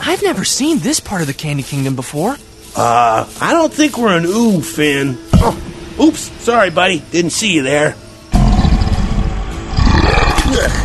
[0.00, 2.36] I've never seen this part of the Candy Kingdom before.
[2.76, 5.16] Uh, I don't think we're an ooh, Finn.
[5.34, 5.56] Oh,
[6.00, 7.02] oops, sorry, buddy.
[7.10, 7.94] Didn't see you there.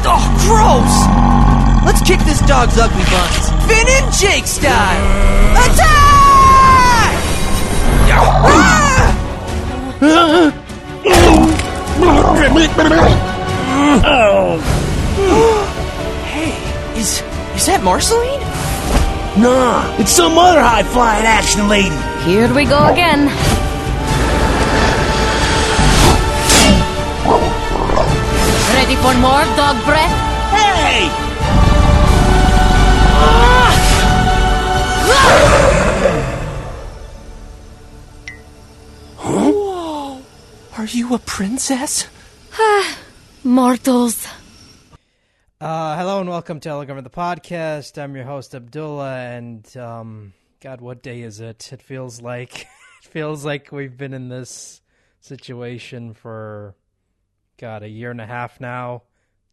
[0.06, 1.86] Oh, gross!
[1.86, 3.50] Let's kick this dog's ugly buns.
[3.68, 5.56] Finn and Jake style!
[5.66, 6.10] Attack!
[16.26, 17.22] hey, is
[17.56, 18.49] is that Marceline?
[19.40, 21.96] Nah, it's some other high flying action lady.
[22.28, 23.28] Here we go again.
[28.76, 30.12] Ready for more dog breath?
[30.52, 31.08] Hey!
[39.24, 40.22] Whoa!
[40.78, 42.08] Are you a princess?
[43.46, 44.28] Mortals.
[45.62, 48.02] Uh, hello and welcome to Telegram the podcast.
[48.02, 51.74] I'm your host Abdullah, and um, God, what day is it?
[51.74, 52.62] It feels like
[53.04, 54.80] it feels like we've been in this
[55.20, 56.76] situation for
[57.58, 59.04] God a year and a half now.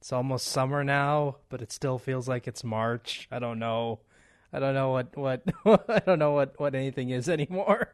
[0.00, 3.26] It's almost summer now, but it still feels like it's March.
[3.32, 3.98] I don't know.
[4.52, 5.42] I don't know what what
[5.88, 7.92] I don't know what what anything is anymore.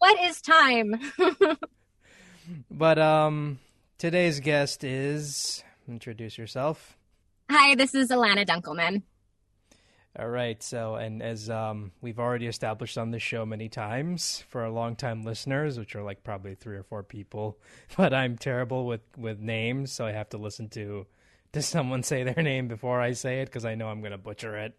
[0.00, 1.00] What is time?
[2.70, 3.58] but um,
[3.96, 6.97] today's guest is introduce yourself.
[7.50, 9.02] Hi, this is Alana Dunkelman.
[10.18, 10.60] All right.
[10.62, 15.22] So, and as um, we've already established on this show many times for our longtime
[15.22, 17.58] listeners, which are like probably three or four people,
[17.96, 21.06] but I'm terrible with with names, so I have to listen to
[21.52, 24.18] to someone say their name before I say it because I know I'm going to
[24.18, 24.76] butcher it.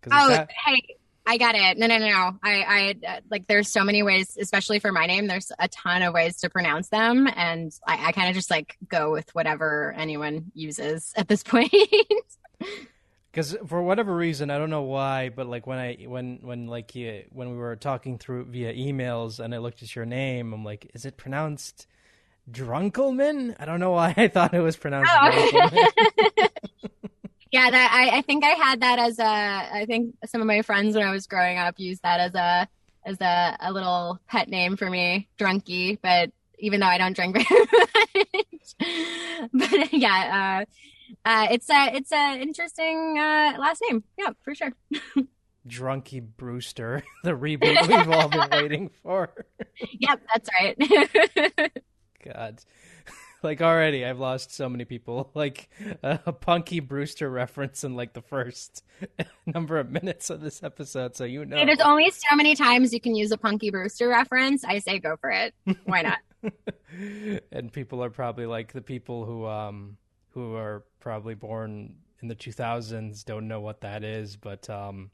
[0.00, 0.82] 'Cause Oh, hey,
[1.26, 1.78] I got it.
[1.78, 2.38] No, no, no, no.
[2.42, 3.46] I, I uh, like.
[3.46, 5.26] There's so many ways, especially for my name.
[5.26, 8.76] There's a ton of ways to pronounce them, and I, I kind of just like
[8.88, 11.72] go with whatever anyone uses at this point.
[13.30, 16.94] Because for whatever reason, I don't know why, but like when I when when like
[16.94, 20.64] you, when we were talking through via emails and I looked at your name, I'm
[20.64, 21.86] like, is it pronounced
[22.50, 23.54] Drunkelman?
[23.60, 25.12] I don't know why I thought it was pronounced.
[25.12, 26.48] Drunkelman.
[27.52, 29.24] yeah, that I, I think I had that as a.
[29.24, 32.68] I think some of my friends when I was growing up used that as a
[33.04, 35.98] as a, a little pet name for me, Drunky.
[36.00, 38.74] But even though I don't drink very much,
[39.52, 44.04] but yeah, uh, uh, it's a it's a interesting uh, last name.
[44.16, 44.72] Yeah, for sure.
[45.68, 49.30] Drunky Brewster, the reboot we've all been waiting for.
[49.98, 51.72] Yep, that's right.
[52.24, 52.62] God.
[53.42, 55.30] Like already, I've lost so many people.
[55.40, 55.70] Like
[56.02, 58.84] uh, a Punky Brewster reference in like the first
[59.46, 61.56] number of minutes of this episode, so you know.
[61.56, 64.64] Hey, There's only so many times you can use a Punky Brewster reference.
[64.64, 65.54] I say go for it.
[65.84, 66.18] Why not?
[67.52, 69.96] and people are probably like the people who um
[70.30, 75.10] who are probably born in the 2000s don't know what that is, but um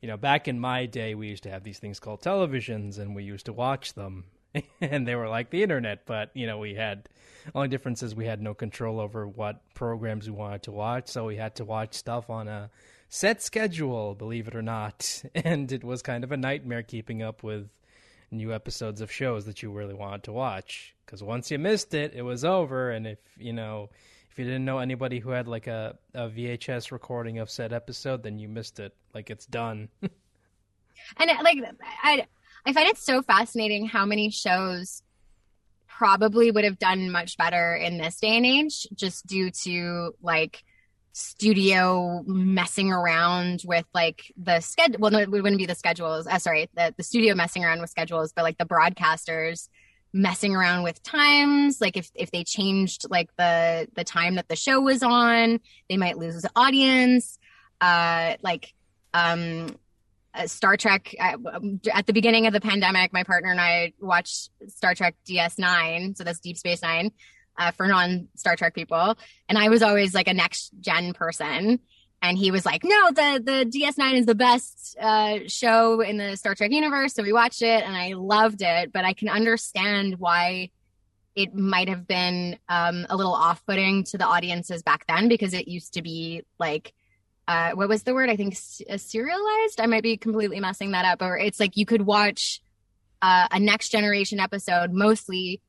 [0.00, 3.14] you know, back in my day we used to have these things called televisions and
[3.14, 4.24] we used to watch them.
[4.80, 7.08] and they were like the internet, but you know, we had
[7.54, 11.26] only difference is we had no control over what programs we wanted to watch, so
[11.26, 12.70] we had to watch stuff on a
[13.08, 15.22] set schedule, believe it or not.
[15.34, 17.68] And it was kind of a nightmare keeping up with
[18.30, 22.14] new episodes of shows that you really wanted to watch because once you missed it
[22.14, 22.90] it was over.
[22.90, 23.90] And if you know
[24.30, 28.22] if you didn't know anybody who had like a, a vhs recording of said episode
[28.22, 28.94] then you missed it.
[29.14, 29.88] Like it's done.
[31.16, 31.58] And like
[32.04, 32.26] I
[32.66, 35.02] I find it so fascinating how many shows
[35.86, 40.64] probably would have done much better in this day and age just due to like
[41.12, 46.38] studio messing around with like the schedule well no it wouldn't be the schedules uh,
[46.38, 49.68] sorry the, the studio messing around with schedules but like the broadcasters
[50.12, 51.80] messing around with times.
[51.80, 55.96] Like if if they changed like the the time that the show was on they
[55.96, 57.38] might lose the audience.
[57.80, 58.74] Uh like
[59.14, 59.76] um
[60.46, 61.36] Star Trek uh,
[61.92, 66.24] at the beginning of the pandemic, my partner and I watched Star Trek DS9, so
[66.24, 67.10] that's Deep Space Nine,
[67.58, 69.18] uh, for non Star Trek people.
[69.48, 71.80] And I was always like a next gen person,
[72.22, 76.36] and he was like, "No, the the DS9 is the best uh, show in the
[76.36, 78.92] Star Trek universe." So we watched it, and I loved it.
[78.92, 80.70] But I can understand why
[81.34, 85.54] it might have been um, a little off putting to the audiences back then because
[85.54, 86.92] it used to be like
[87.50, 88.30] uh, what was the word?
[88.30, 88.56] I think
[88.88, 89.80] uh, serialized.
[89.80, 91.20] I might be completely messing that up.
[91.20, 92.62] Or it's like you could watch
[93.20, 95.60] uh, a next generation episode mostly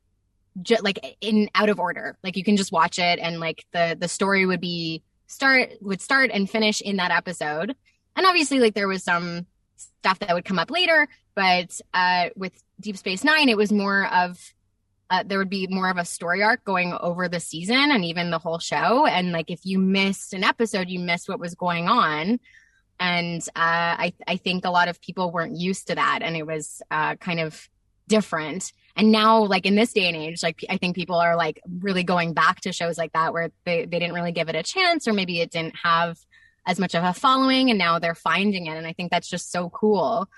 [0.62, 2.16] ju- like in out of order.
[2.22, 6.00] Like you can just watch it and like the the story would be start would
[6.00, 7.74] start and finish in that episode.
[8.14, 12.52] And obviously, like there was some stuff that would come up later, but uh, with
[12.78, 14.38] Deep Space Nine, it was more of
[15.12, 18.30] uh, there would be more of a story arc going over the season and even
[18.30, 19.06] the whole show.
[19.06, 22.40] And like if you missed an episode, you missed what was going on.
[23.02, 26.46] and uh, I I think a lot of people weren't used to that, and it
[26.46, 27.68] was uh, kind of
[28.08, 28.72] different.
[28.94, 32.04] And now, like in this day and age, like I think people are like really
[32.04, 35.08] going back to shows like that where they they didn't really give it a chance,
[35.08, 36.18] or maybe it didn't have
[36.64, 39.50] as much of a following, and now they're finding it, and I think that's just
[39.50, 40.28] so cool.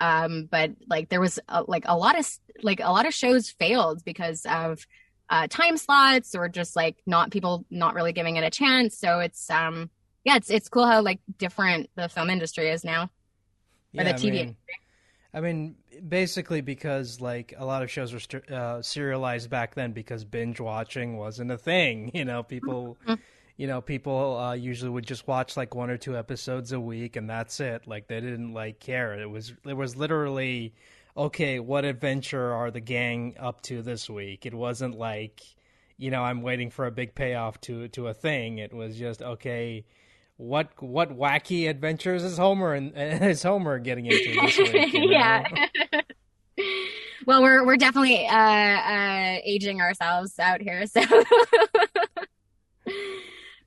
[0.00, 2.28] Um, but like there was a, like a lot of
[2.62, 4.84] like a lot of shows failed because of
[5.30, 8.98] uh, time slots or just like not people not really giving it a chance.
[8.98, 9.90] So it's um
[10.24, 13.08] yeah, it's it's cool how like different the film industry is now, or
[13.92, 14.74] Yeah, the I TV mean- industry.
[15.34, 19.92] I mean, basically because like a lot of shows were st- uh, serialized back then
[19.92, 22.10] because binge watching wasn't a thing.
[22.14, 22.98] You know, people,
[23.56, 27.16] you know, people uh, usually would just watch like one or two episodes a week
[27.16, 27.86] and that's it.
[27.86, 29.18] Like they didn't like care.
[29.18, 30.74] It was it was literally
[31.16, 31.58] okay.
[31.58, 34.46] What adventure are the gang up to this week?
[34.46, 35.42] It wasn't like
[35.98, 38.58] you know I'm waiting for a big payoff to to a thing.
[38.58, 39.84] It was just okay.
[40.38, 44.92] What what wacky adventures is Homer and is Homer getting into this week?
[44.94, 45.12] you know?
[45.12, 45.44] yeah.
[47.26, 51.02] well, we're we're definitely uh, uh, aging ourselves out here, so.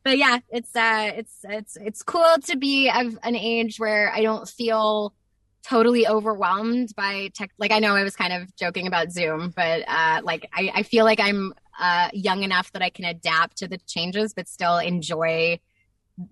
[0.06, 4.22] But yeah, it's uh, it's it's it's cool to be of an age where I
[4.22, 5.16] don't feel
[5.64, 7.50] totally overwhelmed by tech.
[7.58, 10.84] Like I know I was kind of joking about Zoom, but uh, like I, I
[10.84, 14.78] feel like I'm uh, young enough that I can adapt to the changes, but still
[14.78, 15.60] enjoy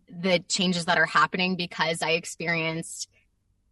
[0.08, 3.10] the changes that are happening because I experienced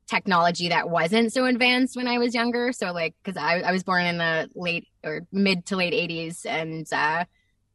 [0.07, 2.73] technology that wasn't so advanced when I was younger.
[2.73, 6.43] So like, cause I, I was born in the late or mid to late eighties
[6.43, 7.25] and, uh,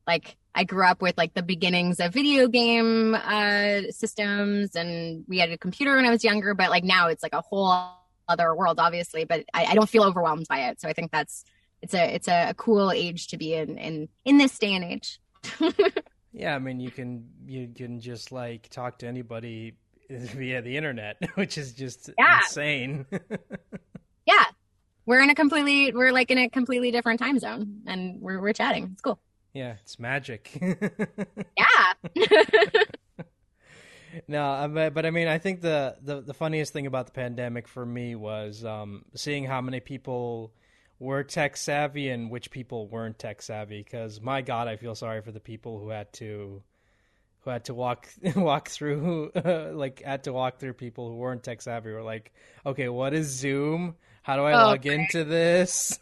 [0.09, 5.39] like I grew up with like the beginnings of video game, uh, systems and we
[5.39, 7.91] had a computer when I was younger, but like now it's like a whole
[8.29, 10.81] other world, obviously, but I, I don't feel overwhelmed by it.
[10.81, 11.45] So I think that's,
[11.83, 15.21] it's a, it's a, cool age to be in, in, in this day and age.
[16.37, 19.73] Yeah, I mean, you can you can just like talk to anybody
[20.11, 22.41] via the internet, which is just Yeah.
[22.43, 23.07] insane.
[24.27, 24.45] yeah.
[25.07, 28.53] We're in a completely, we're like in a completely different time zone and we're, we're
[28.53, 28.91] chatting.
[28.93, 29.19] It's cool.
[29.57, 30.51] Yeah, it's magic.
[31.57, 31.93] Yeah.
[34.29, 37.69] no, but, but I mean, I think the, the the funniest thing about the pandemic
[37.69, 40.53] for me was um, seeing how many people
[40.99, 43.83] were tech savvy and which people weren't tech savvy.
[43.83, 46.63] Because my God, I feel sorry for the people who had to
[47.41, 49.31] who had to walk walk through
[49.75, 51.93] like had to walk through people who weren't tech savvy.
[51.93, 52.33] Were like,
[52.65, 53.97] okay, what is Zoom?
[54.23, 55.99] How do I Oh, log into this?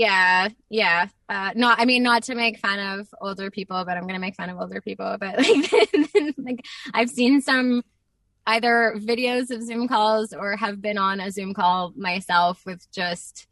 [0.00, 1.08] Yeah, yeah.
[1.28, 4.34] Uh, not, I mean, not to make fun of older people, but I'm gonna make
[4.34, 5.18] fun of older people.
[5.20, 5.36] But
[6.16, 6.64] like, like
[6.94, 7.82] I've seen some
[8.46, 13.46] either videos of Zoom calls or have been on a Zoom call myself with just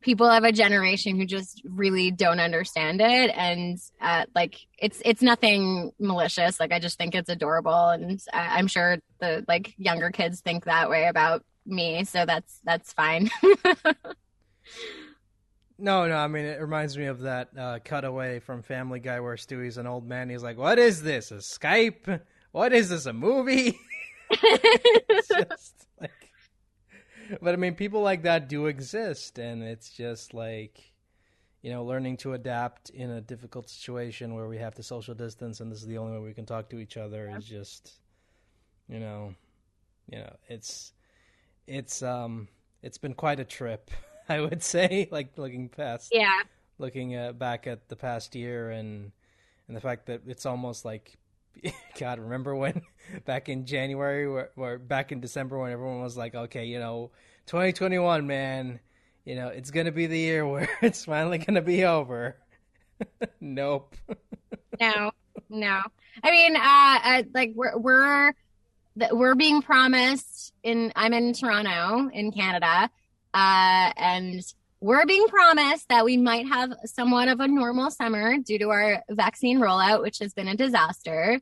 [0.00, 5.20] people of a generation who just really don't understand it, and uh, like it's it's
[5.20, 6.58] nothing malicious.
[6.58, 10.64] Like I just think it's adorable, and I, I'm sure the like younger kids think
[10.64, 13.28] that way about me, so that's that's fine.
[15.84, 16.16] No, no.
[16.16, 19.86] I mean, it reminds me of that uh, cutaway from Family Guy where Stewie's an
[19.86, 20.30] old man.
[20.30, 21.30] He's like, "What is this?
[21.30, 22.22] A Skype?
[22.52, 23.04] What is this?
[23.04, 23.78] A movie?"
[24.30, 26.32] It's just like,
[27.42, 30.80] but I mean, people like that do exist, and it's just like,
[31.60, 35.60] you know, learning to adapt in a difficult situation where we have to social distance,
[35.60, 37.30] and this is the only way we can talk to each other.
[37.36, 37.92] Is just,
[38.88, 39.34] you know,
[40.10, 40.94] you know, it's,
[41.66, 42.48] it's, um,
[42.82, 43.90] it's been quite a trip.
[44.28, 46.40] I would say, like looking past, yeah.
[46.78, 49.12] looking uh, back at the past year and
[49.68, 51.16] and the fact that it's almost like
[51.98, 52.82] God, remember when
[53.24, 57.10] back in January or, or back in December when everyone was like, okay, you know,
[57.46, 58.80] 2021, man,
[59.24, 62.36] you know, it's gonna be the year where it's finally gonna be over.
[63.40, 63.94] nope.
[64.80, 65.10] no
[65.48, 65.82] no
[66.22, 68.32] i mean uh, uh like we're we're
[69.10, 72.88] we're being promised in i'm in toronto in canada
[73.34, 74.42] uh and
[74.80, 79.02] we're being promised that we might have somewhat of a normal summer due to our
[79.10, 81.40] vaccine rollout which has been a disaster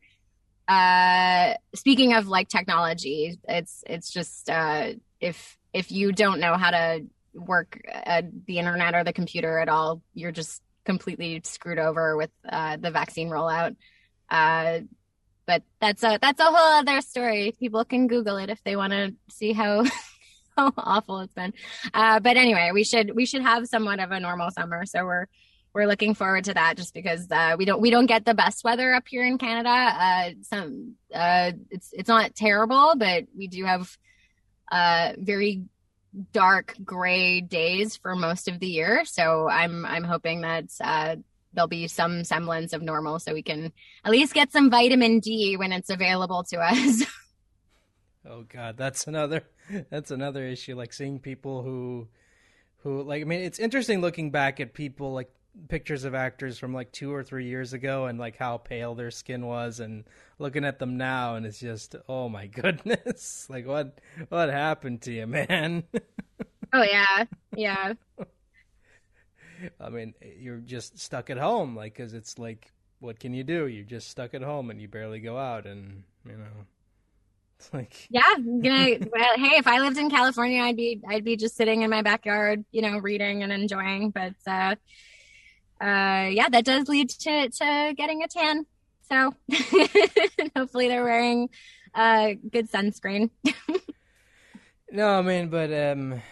[0.69, 6.71] uh speaking of like technology it's it's just uh if if you don't know how
[6.71, 12.17] to work uh, the internet or the computer at all you're just completely screwed over
[12.17, 13.77] with uh, the vaccine rollout.
[14.29, 14.81] Uh,
[15.47, 17.55] but that's a that's a whole other story.
[17.59, 19.85] People can Google it if they want to see how
[20.57, 21.53] how awful it's been.
[21.93, 24.87] Uh, but anyway, we should we should have somewhat of a normal summer.
[24.87, 25.27] So we're
[25.75, 28.65] we're looking forward to that just because uh, we don't we don't get the best
[28.65, 29.71] weather up here in Canada.
[29.71, 33.97] Uh, some uh, it's it's not terrible, but we do have
[34.71, 35.65] uh, very
[36.33, 39.05] dark gray days for most of the year.
[39.05, 41.17] So I'm I'm hoping that uh,
[41.55, 43.73] there'll be some semblance of normal so we can
[44.05, 47.05] at least get some vitamin D when it's available to us.
[48.29, 49.45] oh god, that's another
[49.91, 52.09] that's another issue like seeing people who
[52.83, 55.31] who like I mean it's interesting looking back at people like
[55.69, 59.11] pictures of actors from like 2 or 3 years ago and like how pale their
[59.11, 60.05] skin was and
[60.39, 63.47] looking at them now and it's just oh my goodness.
[63.51, 65.85] Like what what happened to you man?
[66.73, 67.25] Oh yeah.
[67.55, 67.93] Yeah.
[69.81, 73.67] I mean, you're just stuck at home, like, because it's like, what can you do?
[73.67, 76.67] You're just stuck at home and you barely go out, and you know,
[77.63, 78.99] it's like, yeah, gonna.
[79.13, 82.03] well, hey, if I lived in California, I'd be, I'd be just sitting in my
[82.03, 84.11] backyard, you know, reading and enjoying.
[84.11, 84.75] But, uh,
[85.81, 88.67] uh, yeah, that does lead to to getting a tan.
[89.09, 89.35] So
[90.57, 91.51] hopefully they're wearing
[91.95, 93.31] uh good sunscreen.
[94.93, 96.23] no, I mean, but um,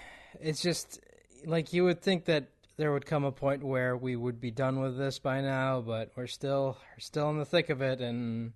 [0.40, 1.00] it's just
[1.44, 4.80] like you would think that there would come a point where we would be done
[4.80, 8.52] with this by now, but we're still we're still in the thick of it, and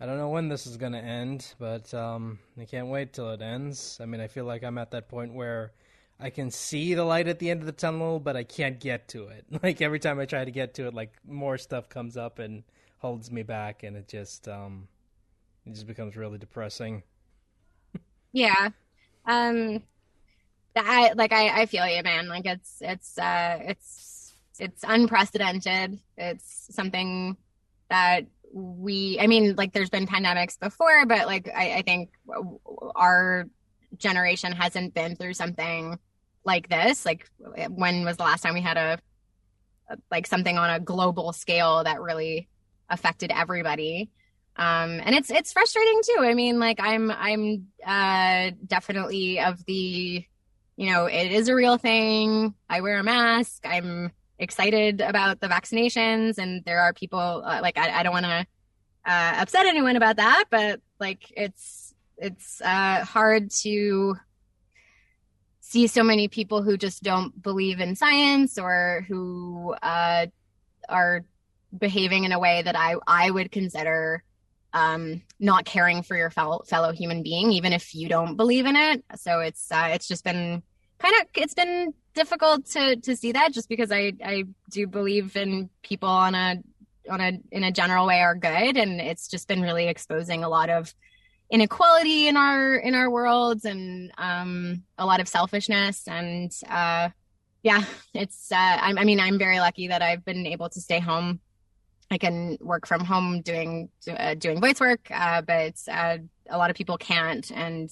[0.00, 3.30] I don't know when this is going to end, but um, I can't wait till
[3.30, 3.98] it ends.
[4.00, 5.72] I mean, I feel like I'm at that point where
[6.20, 9.08] I can see the light at the end of the tunnel, but I can't get
[9.08, 9.46] to it.
[9.62, 12.62] Like every time I try to get to it, like more stuff comes up and
[12.98, 14.88] holds me back, and it just um,
[15.64, 17.02] it just becomes really depressing.
[18.32, 18.70] yeah.
[19.24, 19.82] Um,
[20.76, 22.28] I like I, I feel you, man.
[22.28, 25.98] Like it's it's uh it's it's unprecedented.
[26.16, 27.36] It's something
[27.88, 32.10] that we I mean, like there's been pandemics before, but like I, I think
[32.94, 33.46] our
[33.98, 35.98] generation hasn't been through something
[36.42, 37.04] like this.
[37.04, 37.28] Like
[37.68, 38.98] when was the last time we had a
[40.10, 42.48] like something on a global scale that really
[42.88, 44.10] affected everybody?
[44.56, 46.22] Um, and it's it's frustrating too.
[46.22, 50.24] I mean, like I'm I'm uh, definitely of the
[50.78, 52.54] you know, it is a real thing.
[52.70, 53.66] I wear a mask.
[53.66, 58.26] I'm excited about the vaccinations, and there are people uh, like I, I don't want
[58.26, 58.46] to
[59.06, 64.16] uh, upset anyone about that, but like it's it's uh, hard to
[65.60, 70.26] see so many people who just don't believe in science or who uh,
[70.88, 71.24] are
[71.76, 74.22] behaving in a way that I I would consider
[74.72, 78.76] um, not caring for your fellow, fellow human being, even if you don't believe in
[78.76, 79.04] it.
[79.16, 80.62] So it's uh, it's just been
[80.98, 85.36] kind of it's been difficult to to see that just because I I do believe
[85.36, 86.56] in people on a
[87.08, 90.48] on a in a general way are good, and it's just been really exposing a
[90.48, 90.92] lot of
[91.50, 96.08] inequality in our in our worlds and um, a lot of selfishness.
[96.08, 97.10] And uh,
[97.62, 100.98] yeah, it's uh, I, I mean I'm very lucky that I've been able to stay
[100.98, 101.40] home.
[102.10, 106.18] I can work from home doing uh, doing voice work, uh, but uh,
[106.48, 107.90] a lot of people can't, and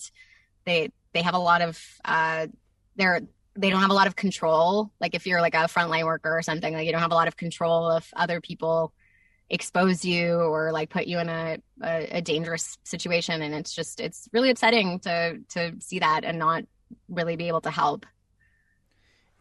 [0.65, 2.47] they they have a lot of uh,
[2.97, 3.23] they're
[3.57, 4.91] they don't have a lot of control.
[5.01, 7.29] Like if you're like a frontline worker or something, like you don't have a lot
[7.29, 8.93] of control if other people
[9.51, 14.01] expose you or like put you in a, a, a dangerous situation, and it's just
[14.01, 16.65] it's really upsetting to to see that and not
[17.09, 18.07] really be able to help.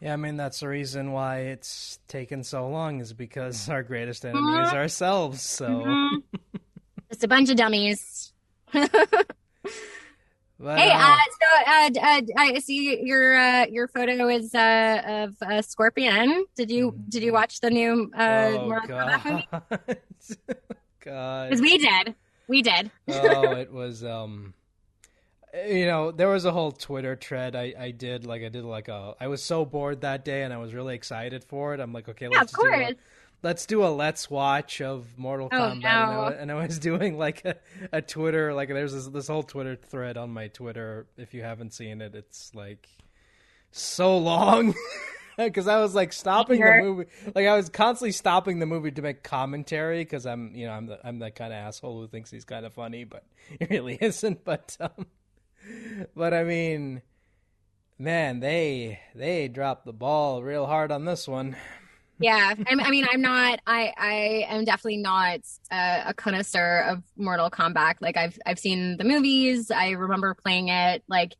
[0.00, 4.24] Yeah, I mean that's the reason why it's taken so long is because our greatest
[4.24, 4.66] enemy mm-hmm.
[4.66, 5.42] is ourselves.
[5.42, 6.36] So mm-hmm.
[7.10, 8.32] just a bunch of dummies.
[10.64, 15.26] But, hey, uh, uh, so uh, uh, I see your uh, your photo is uh,
[15.28, 16.46] of a scorpion.
[16.56, 19.44] Did you did you watch the new uh, oh, God.
[21.04, 22.14] God, because we did,
[22.48, 22.90] we did.
[23.08, 24.54] oh, it was um
[25.68, 28.24] you know, there was a whole Twitter thread I, I did.
[28.24, 29.14] Like, I did like a.
[29.20, 31.80] I was so bored that day, and I was really excited for it.
[31.80, 32.92] I'm like, okay, yeah, let's of course.
[33.44, 35.82] Let's do a let's watch of Mortal oh, Kombat.
[35.82, 35.88] No.
[35.88, 37.56] And, I was, and, I was, doing like a,
[37.92, 41.06] a Twitter, like there's this, this whole Twitter thread on my Twitter.
[41.16, 42.88] If you haven't seen it, it's like
[43.70, 44.74] so long.
[45.36, 49.02] because I was like stopping the movie, like I was constantly stopping the movie to
[49.02, 52.30] make commentary because I'm, you know, I'm the I'm that kind of asshole who thinks
[52.30, 53.24] he's kind of funny, but
[53.58, 54.40] he really isn't.
[54.44, 55.06] But um,
[56.14, 57.02] but I mean,
[57.98, 61.56] man, they they dropped the ball real hard on this one.
[62.18, 63.60] Yeah, I, I mean, I'm not.
[63.66, 65.40] I I am definitely not
[65.70, 67.94] a, a connoisseur of Mortal Kombat.
[68.00, 69.70] Like I've I've seen the movies.
[69.70, 71.34] I remember playing it like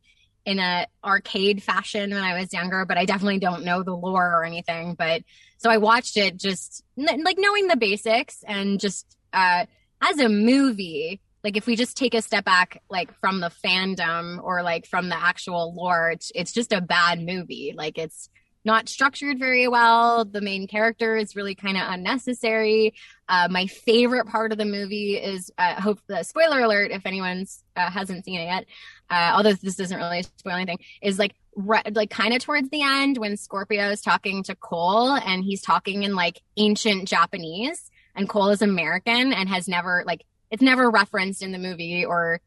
[0.44, 4.40] in a arcade fashion when I was younger, but I definitely don't know the lore
[4.40, 4.94] or anything.
[4.94, 5.22] But
[5.58, 9.66] so I watched it just like knowing the basics and just uh,
[10.02, 14.42] as a movie, like if we just take a step back like from the fandom
[14.42, 18.30] or like from the actual lore it's, it's just a bad movie like it's
[18.64, 20.24] not structured very well.
[20.24, 22.94] The main character is really kind of unnecessary.
[23.28, 27.62] Uh, my favorite part of the movie is uh, hope the spoiler alert if anyone's
[27.76, 28.66] uh, hasn't seen it yet
[29.10, 32.82] uh, although this doesn't really spoil anything is like re- like kind of towards the
[32.82, 38.28] end when Scorpion is talking to Cole and he's talking in like ancient Japanese and
[38.28, 42.40] Cole is American and has never like it's never referenced in the movie or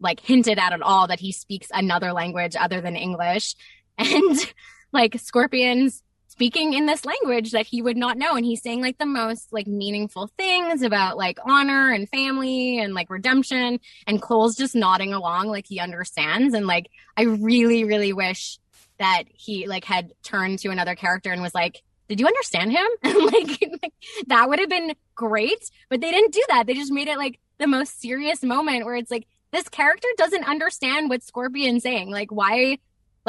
[0.00, 3.54] like hinted at at all that he speaks another language other than English.
[3.98, 4.38] And
[4.92, 6.02] like Scorpion's
[6.40, 8.34] speaking in this language that he would not know.
[8.34, 12.94] And he's saying like the most like meaningful things about like honor and family and
[12.94, 13.78] like redemption.
[14.06, 16.54] And Cole's just nodding along like he understands.
[16.54, 18.58] And like I really really wish
[18.98, 22.86] that he like had turned to another character and was like did you understand him?
[23.04, 23.92] Like, like
[24.26, 25.70] that would have been great.
[25.88, 26.66] But they didn't do that.
[26.66, 30.48] They just made it like the most serious moment where it's like this character doesn't
[30.48, 32.10] understand what Scorpion's saying.
[32.10, 32.78] Like why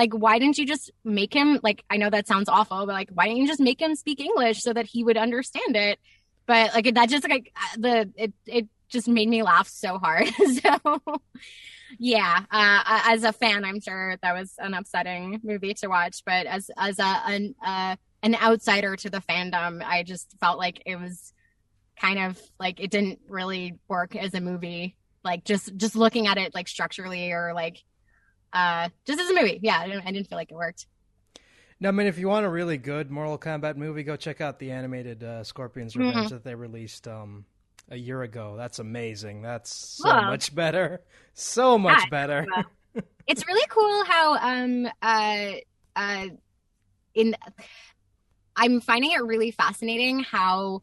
[0.01, 3.10] like why didn't you just make him like i know that sounds awful but like
[3.13, 6.00] why didn't you just make him speak english so that he would understand it?
[6.48, 10.27] But like that just like the it it just made me laugh so hard.
[10.62, 11.22] So
[12.00, 16.46] yeah uh as a fan i'm sure that was an upsetting movie to watch but
[16.46, 20.96] as as a an uh an outsider to the fandom i just felt like it
[20.96, 21.34] was
[22.00, 26.38] kind of like it didn't really work as a movie like just just looking at
[26.38, 27.84] it like structurally or like
[28.53, 29.60] uh, just as a movie.
[29.62, 30.86] Yeah, I didn't, I didn't feel like it worked.
[31.79, 34.60] No, I mean, if you want a really good Mortal Kombat movie, go check out
[34.60, 36.36] the animated uh, Scorpion's Revenge mm-hmm.
[36.36, 37.46] that they released um,
[37.89, 38.55] a year ago.
[38.58, 39.41] That's amazing.
[39.41, 41.01] That's so much better.
[41.34, 42.48] So much yeah, better.
[43.27, 45.51] it's really cool how um uh
[45.96, 46.27] uh
[47.13, 47.36] in
[48.55, 50.81] I'm finding it really fascinating how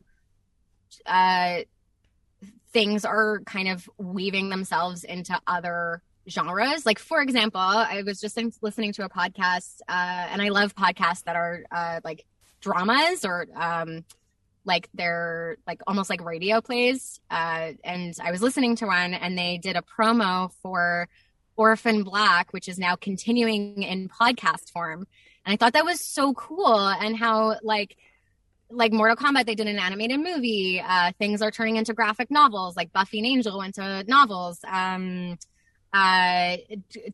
[1.06, 1.60] uh
[2.72, 6.86] things are kind of weaving themselves into other genres.
[6.86, 11.24] Like, for example, I was just listening to a podcast, uh, and I love podcasts
[11.24, 12.24] that are uh, like
[12.60, 14.04] dramas or um,
[14.64, 17.20] like they're like almost like radio plays.
[17.30, 21.08] Uh, and I was listening to one, and they did a promo for
[21.56, 25.06] Orphan Black, which is now continuing in podcast form.
[25.44, 27.96] And I thought that was so cool, and how like
[28.70, 30.82] like Mortal Kombat, they did an animated movie.
[30.86, 34.60] Uh, things are turning into graphic novels, like Buffy and Angel went to novels.
[34.70, 35.38] Um,
[35.92, 36.56] uh,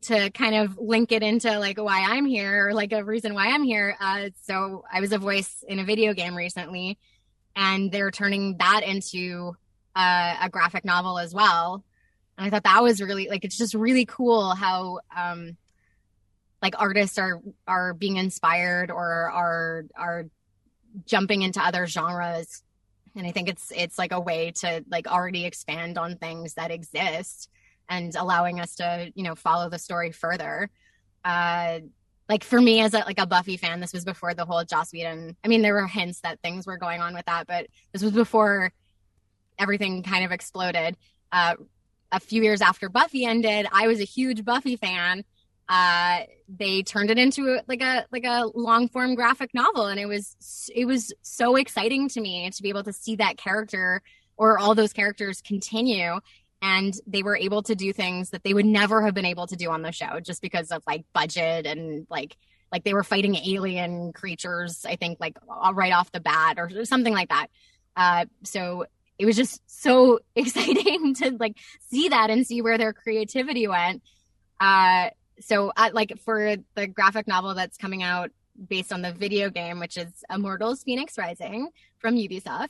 [0.03, 3.49] to kind of link it into like why I'm here or like a reason why
[3.49, 3.97] I'm here.
[4.01, 6.99] Uh, so I was a voice in a video game recently,
[7.55, 9.57] and they're turning that into
[9.95, 11.85] uh, a graphic novel as well.
[12.37, 15.57] And I thought that was really like it's just really cool how um,
[16.61, 20.27] like artists are are being inspired or are are
[21.07, 22.63] jumping into other genres.
[23.15, 26.73] And I think it's it's like a way to like already expand on things that
[26.73, 27.49] exist
[27.89, 30.71] and allowing us to you know follow the story further.
[31.25, 31.81] Uh
[32.29, 34.93] like for me as a like a buffy fan this was before the whole joss
[34.93, 38.03] whedon i mean there were hints that things were going on with that but this
[38.03, 38.73] was before
[39.59, 40.97] everything kind of exploded.
[41.33, 41.55] Uh
[42.13, 45.25] a few years after buffy ended i was a huge buffy fan.
[45.69, 50.07] Uh they turned it into like a like a long form graphic novel and it
[50.07, 54.03] was it was so exciting to me to be able to see that character
[54.37, 56.21] or all those characters continue
[56.65, 59.55] and they were able to do things that they would never have been able to
[59.55, 62.37] do on the show just because of like budget and like
[62.73, 65.37] like they were fighting alien creatures i think like
[65.75, 67.49] right off the bat or something like that.
[67.97, 68.87] Uh, so
[69.19, 71.57] it was just so exciting to like
[71.91, 74.03] see that and see where their creativity went.
[74.59, 78.31] Uh, so uh, like for the graphic novel that's coming out
[78.69, 82.69] based on the video game which is immortals fenyx rising from ubisoft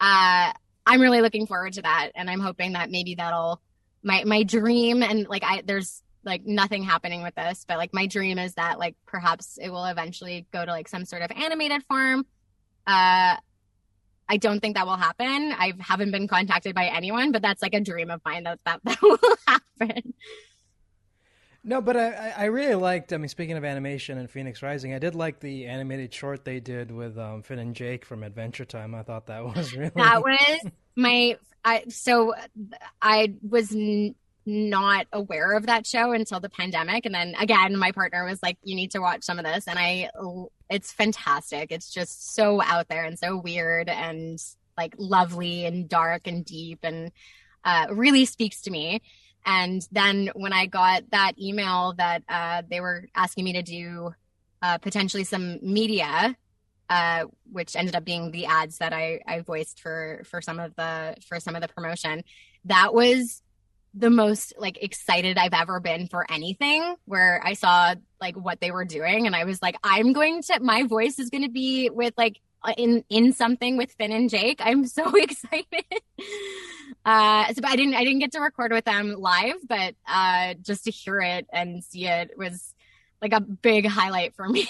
[0.00, 0.50] uh,
[0.86, 3.60] I'm really looking forward to that, and I'm hoping that maybe that'll
[4.02, 8.06] my my dream and like I there's like nothing happening with this, but like my
[8.06, 11.82] dream is that like perhaps it will eventually go to like some sort of animated
[11.88, 12.26] form.
[12.86, 13.36] Uh,
[14.28, 15.52] I don't think that will happen.
[15.52, 18.80] I haven't been contacted by anyone, but that's like a dream of mine that that,
[18.84, 20.14] that will happen.
[21.68, 23.12] No, but I, I really liked.
[23.12, 26.60] I mean, speaking of animation and Fenyx Rising, I did like the animated short they
[26.60, 28.94] did with um, Finn and Jake from Adventure Time.
[28.94, 31.36] I thought that was really that was my.
[31.64, 32.34] I so
[33.02, 34.14] I was n-
[34.46, 38.58] not aware of that show until the pandemic, and then again, my partner was like,
[38.62, 40.10] "You need to watch some of this," and I.
[40.70, 41.72] It's fantastic.
[41.72, 44.40] It's just so out there and so weird and
[44.78, 47.10] like lovely and dark and deep and
[47.64, 49.02] uh, really speaks to me.
[49.46, 54.12] And then when I got that email that uh, they were asking me to do
[54.60, 56.36] uh, potentially some media,
[56.90, 60.74] uh, which ended up being the ads that I, I voiced for for some of
[60.74, 62.24] the for some of the promotion,
[62.64, 63.42] that was
[63.94, 68.70] the most like excited I've ever been for anything where I saw like what they
[68.70, 71.88] were doing and I was like I'm going to my voice is going to be
[71.88, 72.38] with like
[72.76, 74.60] in in something with Finn and Jake.
[74.62, 75.84] I'm so excited.
[77.06, 80.84] Uh, so I didn't I didn't get to record with them live, but uh, just
[80.86, 82.74] to hear it and see it was
[83.22, 84.66] like a big highlight for me.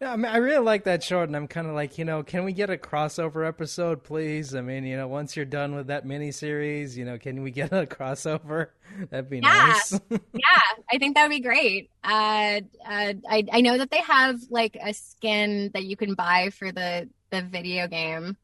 [0.00, 2.24] Yeah, I mean, I really like that short, and I'm kind of like, you know,
[2.24, 4.52] can we get a crossover episode, please?
[4.54, 7.72] I mean, you know, once you're done with that miniseries, you know, can we get
[7.72, 8.70] a crossover?
[9.10, 9.80] That'd be Yeah.
[9.80, 10.00] nice.
[10.34, 11.90] yeah, I think that would be great.
[12.04, 16.50] Uh, uh, I I know that they have like a skin that you can buy
[16.50, 18.36] for the the video game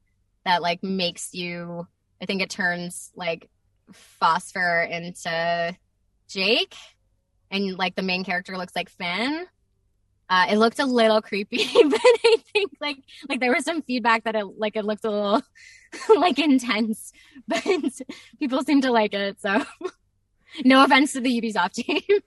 [0.44, 1.86] that like makes you.
[2.20, 3.48] I think it turns like
[3.92, 5.76] Phosphor into
[6.28, 6.74] Jake,
[7.50, 9.46] and like the main character looks like Finn.
[10.30, 11.56] Uh, it looked a little creepy,
[11.88, 15.10] but I think like like there was some feedback that it like it looked a
[15.10, 15.42] little
[16.16, 17.12] like intense,
[17.48, 17.64] but
[18.38, 19.40] people seem to like it.
[19.40, 19.64] So
[20.64, 22.20] no offense to the Ubisoft team.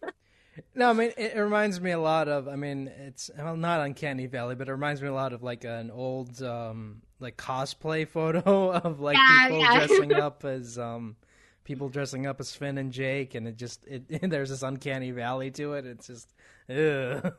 [0.75, 2.47] No, I mean it, it reminds me a lot of.
[2.47, 5.63] I mean, it's well not Uncanny Valley, but it reminds me a lot of like
[5.63, 9.73] an old um like cosplay photo of like Yeah, people yeah.
[9.73, 11.15] dressing up as um
[11.63, 15.51] people dressing up as Finn and Jake, and it just it there's this Uncanny Valley
[15.51, 15.85] to it.
[15.85, 16.33] It's just
[16.69, 17.33] ugh.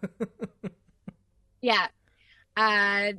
[1.61, 1.89] yeah.
[2.57, 3.13] Uh,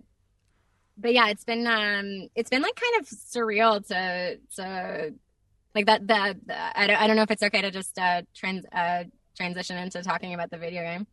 [0.98, 5.14] but yeah, it's been um, it's been like kind of surreal to to
[5.76, 6.38] like that that
[6.76, 10.02] I don't I don't know if it's okay to just uh trans uh transition into
[10.04, 11.08] talking about the video game.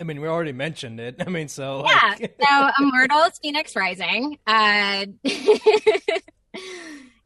[0.00, 1.16] I mean, we already mentioned it.
[1.26, 2.14] I mean, so Yeah.
[2.20, 4.38] like, So Immortals Fenyx Rising.
[4.46, 5.06] Uh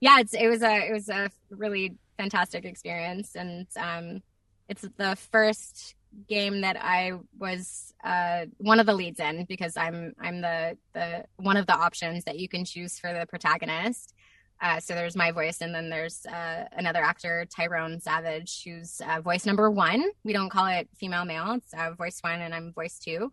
[0.01, 4.23] yeah, it's it was a it was a really fantastic experience and um
[4.69, 5.95] it's the first
[6.29, 11.25] game that I was uh one of the leads in because I'm I'm the the
[11.37, 14.15] one of the options that you can choose for the protagonist.
[14.61, 19.21] Uh, so there's my voice, and then there's uh, another actor, Tyrone Savage, who's uh,
[19.21, 20.05] voice number one.
[20.25, 23.33] We don't call it female male; it's uh, voice one, and I'm voice two.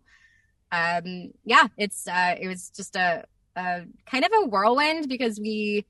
[0.72, 5.86] Um yeah it's uh it was just a, a kind of a whirlwind because we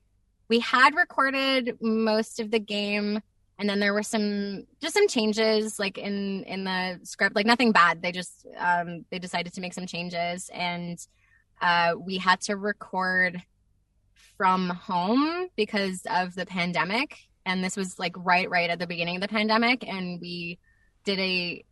[0.49, 3.19] we had recorded most of the game
[3.59, 7.35] and then there were some just some changes like in in the script.
[7.35, 8.01] Like nothing bad.
[8.03, 10.99] They just um they decided to make some changes and
[11.59, 13.41] uh we had to record
[14.37, 17.17] from home because of the pandemic.
[17.45, 19.87] And this was like right right at the beginning of the pandemic.
[19.87, 20.59] And we
[21.05, 21.63] did a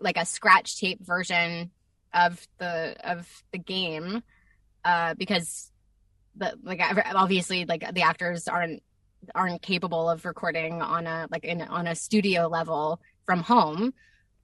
[0.00, 1.70] like a scratch tape version
[2.12, 4.22] of the of the game
[4.84, 5.70] uh because
[6.36, 6.80] the like
[7.14, 8.82] obviously like the actors aren't
[9.34, 13.94] aren't capable of recording on a like in on a studio level from home.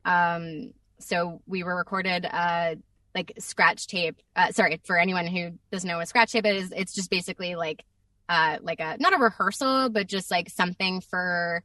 [0.04, 2.76] Um so we were recorded uh
[3.16, 6.94] like scratch tape uh sorry for anyone who doesn't know what scratch tape is it's
[6.94, 7.84] just basically like
[8.28, 11.64] uh like a not a rehearsal but just like something for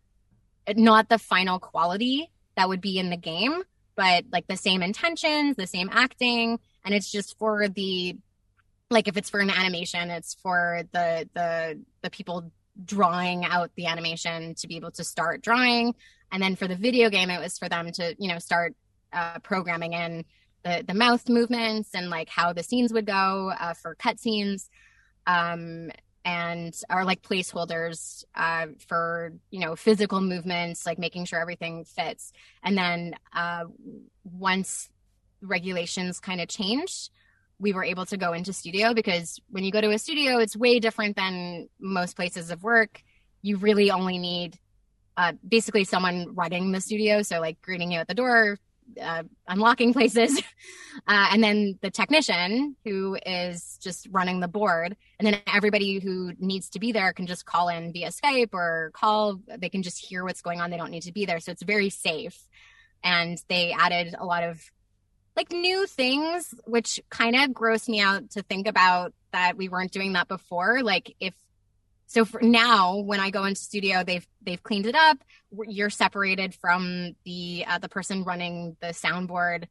[0.76, 3.62] not the final quality that would be in the game
[3.96, 8.18] but like the same intentions, the same acting, and it's just for the
[8.90, 12.52] like if it's for an animation, it's for the the the people
[12.84, 15.94] drawing out the animation to be able to start drawing,
[16.32, 18.74] and then for the video game, it was for them to you know start
[19.14, 20.26] uh, programming in
[20.63, 24.69] the the mouth movements and like how the scenes would go uh, for cutscenes.
[25.28, 25.91] Um,
[26.24, 32.32] and are like placeholders uh, for you know physical movements like making sure everything fits
[32.63, 33.63] and then uh,
[34.24, 34.89] once
[35.41, 37.10] regulations kind of changed
[37.60, 40.56] we were able to go into studio because when you go to a studio it's
[40.56, 43.04] way different than most places of work
[43.41, 44.58] you really only need
[45.17, 48.58] uh, basically someone running the studio so like greeting you at the door
[49.02, 50.41] uh, unlocking places.
[51.08, 56.34] Uh, and then the technician who is just running the board and then everybody who
[56.38, 59.39] needs to be there can just call in via skype or call.
[59.58, 60.70] They can just hear what's going on.
[60.70, 61.39] They don't need to be there.
[61.39, 62.38] So it's very safe.
[63.06, 64.62] And they added a lot of
[65.38, 69.91] like new things which kind of grossed me out to think about that we weren't
[69.91, 70.84] doing that before.
[70.84, 71.34] Like if
[72.12, 75.17] so for now when i go into studio they've they've cleaned it up.
[75.67, 79.65] You're separated from the uh, the person running the soundboard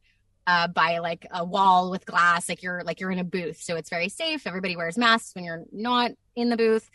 [0.47, 3.61] uh, by like a wall with glass like you're like you're in a booth.
[3.61, 4.47] So it's very safe.
[4.47, 6.89] Everybody wears masks when you're not in the booth.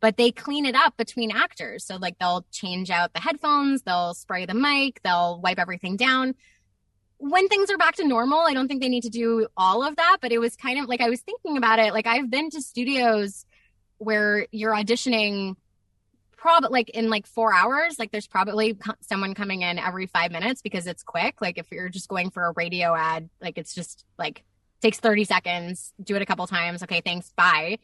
[0.00, 1.84] But they clean it up between actors.
[1.84, 6.34] So like they'll change out the headphones they'll spray the mic they'll wipe everything down.
[7.18, 9.96] When things are back to normal i don't think they need to do all of
[9.96, 11.92] that but it was kind of like i was thinking about it.
[11.94, 13.46] Like i've been to studios
[13.98, 15.56] where you're auditioning
[16.36, 20.30] probably like in like four hours like there's probably co- someone coming in every five
[20.30, 21.40] minutes because it's quick.
[21.40, 24.44] Like if you're just going for a radio ad like it's just like
[24.82, 27.78] takes 30 seconds do it a couple times okay thanks bye.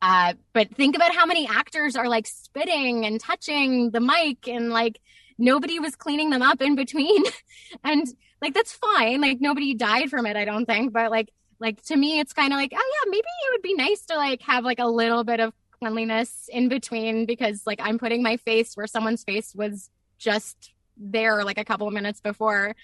[0.00, 4.70] Uh but think about how many actors are like spitting and touching the mic and
[4.70, 5.00] like
[5.36, 7.22] nobody was cleaning them up in between.
[7.84, 8.06] And
[8.40, 11.96] like that's fine like nobody died from it i don't think but like like to
[11.96, 14.64] me it's kind of like oh yeah maybe it would be nice to like have
[14.64, 18.86] like a little bit of cleanliness in between because like i'm putting my face where
[18.86, 22.74] someone's face was just there like a couple of minutes before.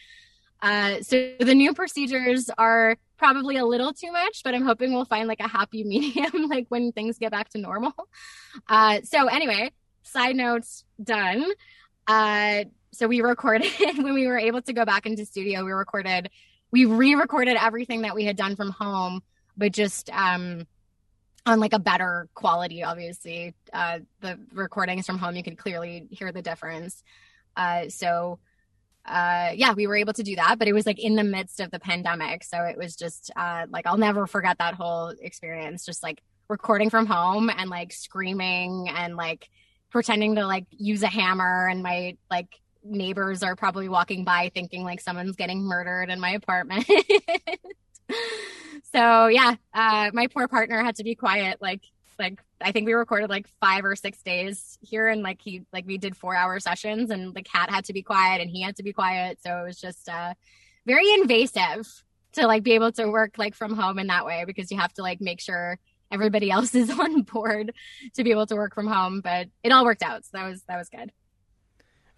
[0.63, 5.05] Uh, so the new procedures are probably a little too much, but I'm hoping we'll
[5.05, 7.93] find like a happy medium, like when things get back to normal.
[8.69, 11.45] Uh, so anyway, side notes done.
[12.07, 15.65] Uh, so we recorded when we were able to go back into studio.
[15.65, 16.31] We recorded,
[16.75, 19.23] we re-recorded everything that we had done from home,
[19.57, 20.67] but just um,
[21.47, 22.83] on like a better quality.
[22.83, 27.05] Obviously, uh, the recordings from home you could clearly hear the difference.
[27.57, 28.41] Uh, so
[29.07, 31.61] uh, yeah, we were able to do that, but it was like in the midst
[31.61, 32.43] of the pandemic.
[32.43, 35.87] So it was just uh, like, I'll never forget that whole experience.
[35.87, 39.49] Just like recording from home and like screaming and like
[39.91, 41.69] pretending to like use a hammer.
[41.69, 42.49] And my like
[42.85, 46.87] neighbors are probably walking by thinking like someone's getting murdered in my apartment.
[48.93, 51.83] so yeah, uh, my poor partner had to be quiet like
[52.19, 55.87] like I think we recorded like five or six days here and like he like
[55.87, 58.77] we did four hour sessions and the cat had to be quiet and he had
[58.77, 59.39] to be quiet.
[59.45, 60.35] So it was just uh
[60.87, 61.87] very invasive
[62.33, 64.93] to like be able to work like from home in that way because you have
[64.95, 65.79] to like make sure
[66.11, 67.73] everybody else is on board
[68.15, 69.21] to be able to work from home.
[69.21, 70.25] But it all worked out.
[70.25, 71.13] So that was that was good.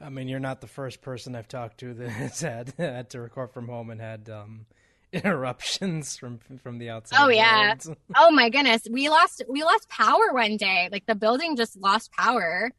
[0.00, 3.20] I mean, you're not the first person I've talked to that has had had to
[3.20, 4.66] record from home and had um
[5.12, 7.18] interruptions from from the outside.
[7.20, 7.74] Oh yeah.
[8.16, 8.86] oh my goodness.
[8.90, 10.88] We lost we lost power one day.
[10.90, 12.70] Like the building just lost power.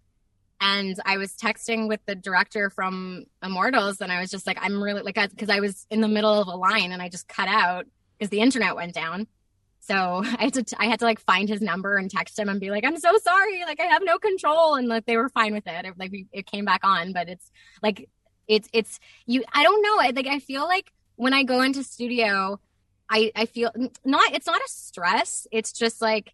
[0.59, 4.81] And I was texting with the director from Immortals and I was just like I'm
[4.81, 7.47] really like cuz I was in the middle of a line and I just cut
[7.47, 7.85] out
[8.17, 9.27] because the internet went down.
[9.87, 12.49] So I had to t- I had to like find his number and text him
[12.49, 15.29] and be like I'm so sorry like I have no control and like they were
[15.29, 15.85] fine with it.
[15.85, 18.09] it like we, it came back on but it's like
[18.47, 19.97] it's it's you I don't know.
[19.99, 22.59] I like I feel like when I go into studio,
[23.09, 23.71] I I feel
[24.05, 25.47] not it's not a stress.
[25.51, 26.33] It's just like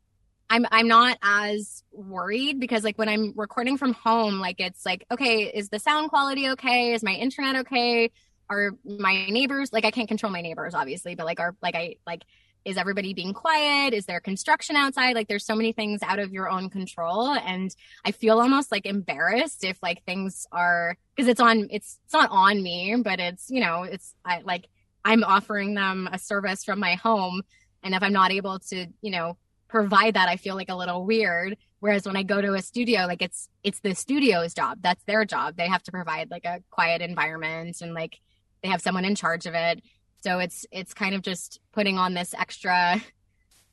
[0.50, 5.06] I'm I'm not as worried because like when I'm recording from home, like it's like,
[5.12, 6.94] okay, is the sound quality okay?
[6.94, 8.12] Is my internet okay?
[8.50, 11.96] Are my neighbors like I can't control my neighbors obviously, but like are like I
[12.06, 12.24] like
[12.66, 13.94] is everybody being quiet?
[13.94, 15.16] Is there construction outside?
[15.16, 17.34] Like there's so many things out of your own control.
[17.34, 22.14] And I feel almost like embarrassed if like things are because it's on it's it's
[22.14, 24.68] not on me, but it's you know, it's I like
[25.06, 27.42] I'm offering them a service from my home.
[27.84, 31.06] And if I'm not able to, you know, provide that, I feel like a little
[31.06, 31.58] weird.
[31.80, 34.78] Whereas when I go to a studio, like it's it's the studio's job.
[34.82, 35.58] That's their job.
[35.58, 38.20] They have to provide like a quiet environment and like
[38.62, 39.84] they have someone in charge of it.
[40.24, 43.02] So it's it's kind of just putting on this extra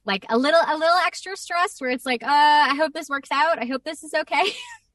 [0.04, 3.28] like a little a little extra stress where it's like, uh, I hope this works
[3.32, 3.60] out.
[3.60, 4.42] I hope this is okay.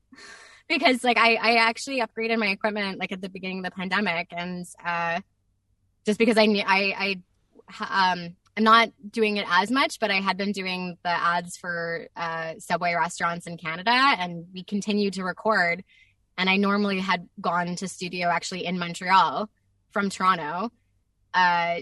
[0.67, 4.29] because like I, I actually upgraded my equipment like at the beginning of the pandemic
[4.31, 5.21] and uh
[6.05, 7.21] just because I I
[7.79, 11.57] I um I'm not doing it as much, but I had been doing the ads
[11.57, 15.83] for uh, Subway restaurants in Canada, and we continued to record.
[16.37, 19.49] And I normally had gone to studio actually in Montreal
[19.91, 20.71] from Toronto.
[21.35, 21.81] Uh,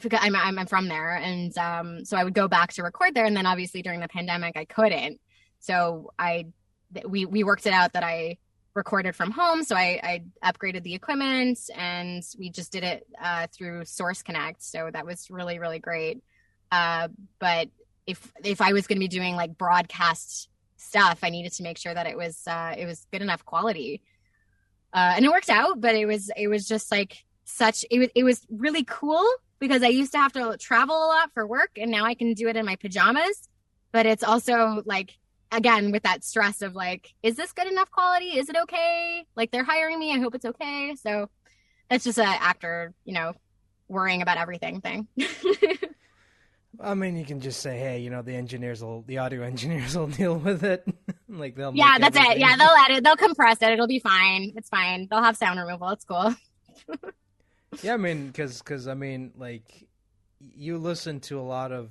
[0.00, 3.24] because I'm, I'm from there, and um, so I would go back to record there.
[3.24, 5.20] And then obviously during the pandemic, I couldn't.
[5.58, 6.46] So I
[7.06, 8.38] we we worked it out that I
[8.74, 9.64] recorded from home.
[9.64, 14.62] So I, I upgraded the equipment and we just did it uh, through Source Connect.
[14.62, 16.22] So that was really, really great.
[16.70, 17.08] Uh,
[17.38, 17.68] but
[18.06, 21.76] if if I was going to be doing like broadcast stuff, I needed to make
[21.76, 24.02] sure that it was uh, it was good enough quality.
[24.94, 28.08] Uh, and it worked out, but it was it was just like such it was
[28.14, 29.26] it was really cool
[29.58, 32.34] because I used to have to travel a lot for work, and now I can
[32.34, 33.48] do it in my pajamas.
[33.90, 35.16] But it's also like
[35.50, 38.38] again with that stress of like is this good enough quality?
[38.38, 39.24] Is it okay?
[39.34, 40.14] Like they're hiring me.
[40.14, 40.94] I hope it's okay.
[41.02, 41.30] So
[41.88, 43.32] that's just an actor you know
[43.88, 45.08] worrying about everything thing.
[46.80, 49.96] I mean you can just say hey you know the engineers will the audio engineers
[49.96, 50.86] will deal with it.
[51.30, 52.38] Like they'll yeah that's everything.
[52.38, 52.40] it.
[52.40, 53.68] Yeah they'll edit they'll compress it.
[53.70, 54.54] It'll be fine.
[54.56, 55.08] It's fine.
[55.10, 55.90] They'll have sound removal.
[55.90, 56.34] It's cool
[57.82, 59.88] yeah i mean because because i mean like
[60.40, 61.90] you listen to a lot of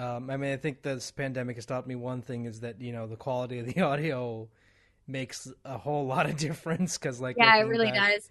[0.00, 2.92] um, I mean, I think this pandemic has taught me one thing is that you
[2.92, 4.48] know the quality of the audio
[5.06, 8.30] makes a whole lot of difference because like yeah, it really back, does.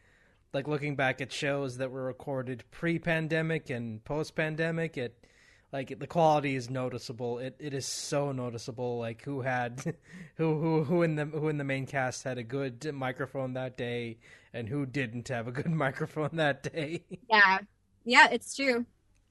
[0.52, 5.24] Like looking back at shows that were recorded pre-pandemic and post-pandemic, it
[5.72, 7.38] like the quality is noticeable.
[7.38, 8.98] It it is so noticeable.
[8.98, 9.96] Like who had
[10.38, 13.78] who who who in the who in the main cast had a good microphone that
[13.78, 14.18] day
[14.54, 17.04] and who didn't have a good microphone that day.
[17.30, 17.60] Yeah,
[18.06, 18.86] yeah, it's true.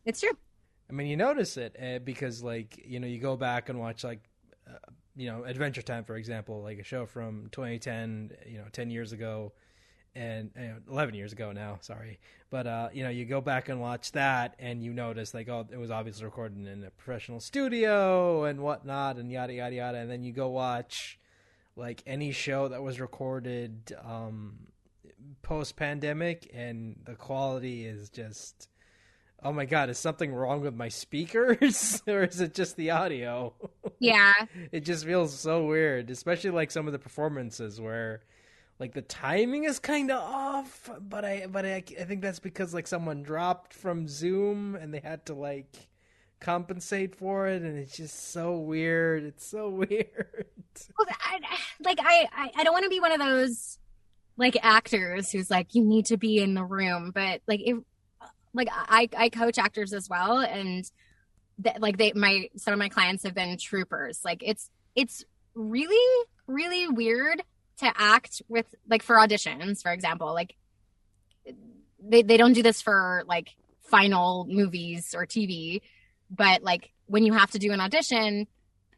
[0.05, 0.37] It's true.
[0.89, 4.05] I mean, you notice it uh, because, like, you know, you go back and watch,
[4.05, 4.21] like,
[4.67, 4.79] uh,
[5.17, 9.13] you know, Adventure Time, for example, like a show from 2010, you know, 10 years
[9.13, 9.53] ago,
[10.15, 12.19] and you know, 11 years ago now, sorry.
[12.49, 15.67] But, uh, you know, you go back and watch that, and you notice, like, oh,
[15.71, 19.99] it was obviously recorded in a professional studio and whatnot, and yada, yada, yada.
[19.99, 21.19] And then you go watch,
[21.77, 24.69] like, any show that was recorded, um,
[25.43, 28.69] post pandemic, and the quality is just.
[29.41, 32.03] Oh my god, is something wrong with my speakers?
[32.09, 33.55] or is it just the audio?
[34.01, 34.33] Yeah.
[34.73, 38.23] it just feels so weird, especially like some of the performances where
[38.79, 42.73] like the timing is kind of off, but I but I, I think that's because
[42.73, 45.89] like someone dropped from Zoom and they had to like
[46.41, 49.25] compensate for it and it's just so weird.
[49.25, 50.47] It's so weird.
[50.97, 51.41] Well, I,
[51.81, 53.79] like I, I, I don't want to be one of those
[54.39, 57.77] like actors who's like you need to be in the room, but like if
[58.55, 60.89] like I I coach actors as well, and
[61.63, 64.21] th- like they my some of my clients have been troopers.
[64.25, 65.25] Like it's it's
[65.55, 67.43] really really weird
[67.79, 70.33] to act with like for auditions, for example.
[70.33, 70.55] Like
[72.01, 75.83] they they don't do this for like final movies or TV,
[76.31, 78.47] but like when you have to do an audition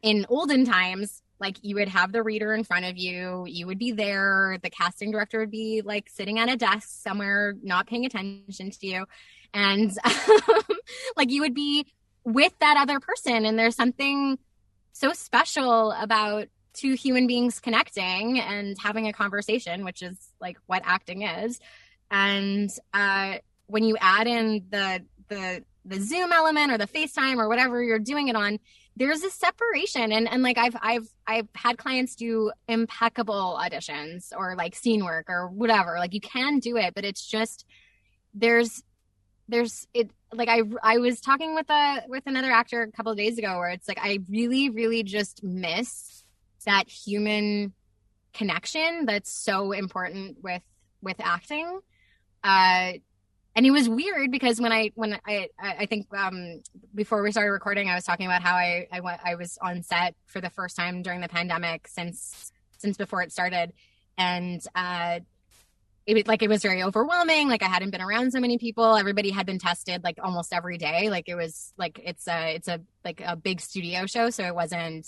[0.03, 3.79] in olden times like you would have the reader in front of you you would
[3.79, 8.05] be there the casting director would be like sitting at a desk somewhere not paying
[8.05, 9.05] attention to you.
[9.53, 9.91] And
[11.17, 11.91] like you would be
[12.23, 14.37] with that other person and there's something
[14.93, 20.83] so special about two human beings connecting and having a conversation which is like what
[20.85, 21.59] acting is.
[22.11, 27.47] And uh when you add in the the the zoom element or the facetime or
[27.49, 28.59] whatever you're doing it on
[28.95, 30.11] there's a separation.
[30.11, 35.29] And and like I've I've I've had clients do impeccable auditions or like scene work
[35.29, 35.95] or whatever.
[35.97, 37.65] Like you can do it but it's just
[38.33, 38.83] there's
[39.47, 43.17] there's it like I I was talking with a with another actor a couple of
[43.17, 46.23] days ago where it's like I really really just miss
[46.65, 47.73] that human
[48.33, 50.63] connection that's so important with
[51.01, 51.79] with acting.
[52.43, 52.93] Uh
[53.55, 56.61] and it was weird because when I when I I think um,
[56.95, 59.83] before we started recording, I was talking about how I I went I was on
[59.83, 63.73] set for the first time during the pandemic since since before it started,
[64.17, 65.19] and uh,
[66.05, 67.49] it was like it was very overwhelming.
[67.49, 68.95] Like I hadn't been around so many people.
[68.95, 71.09] Everybody had been tested like almost every day.
[71.09, 74.55] Like it was like it's a it's a like a big studio show, so it
[74.55, 75.07] wasn't.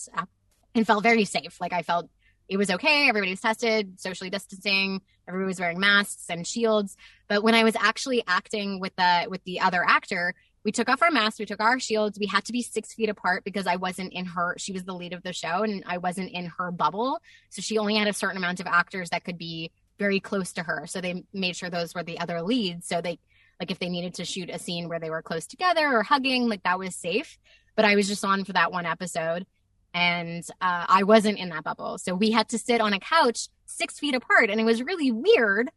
[0.76, 1.62] It felt very safe.
[1.62, 2.10] Like I felt
[2.50, 3.08] it was okay.
[3.08, 5.02] Everybody was tested, socially distancing.
[5.28, 6.98] Everybody was wearing masks and shields.
[7.28, 11.02] But when I was actually acting with the with the other actor, we took off
[11.02, 12.20] our masks, we took our shields.
[12.20, 14.56] We had to be six feet apart because I wasn't in her.
[14.58, 17.20] She was the lead of the show, and I wasn't in her bubble.
[17.50, 20.64] So she only had a certain amount of actors that could be very close to
[20.64, 20.86] her.
[20.88, 22.88] So they made sure those were the other leads.
[22.88, 23.20] So they
[23.60, 26.50] like if they needed to shoot a scene where they were close together or hugging,
[26.50, 27.38] like that was safe.
[27.76, 29.46] But I was just on for that one episode
[29.94, 31.98] and uh, I wasn't in that bubble.
[31.98, 35.12] So we had to sit on a couch six feet apart, and it was really
[35.12, 35.70] weird,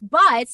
[0.00, 0.48] but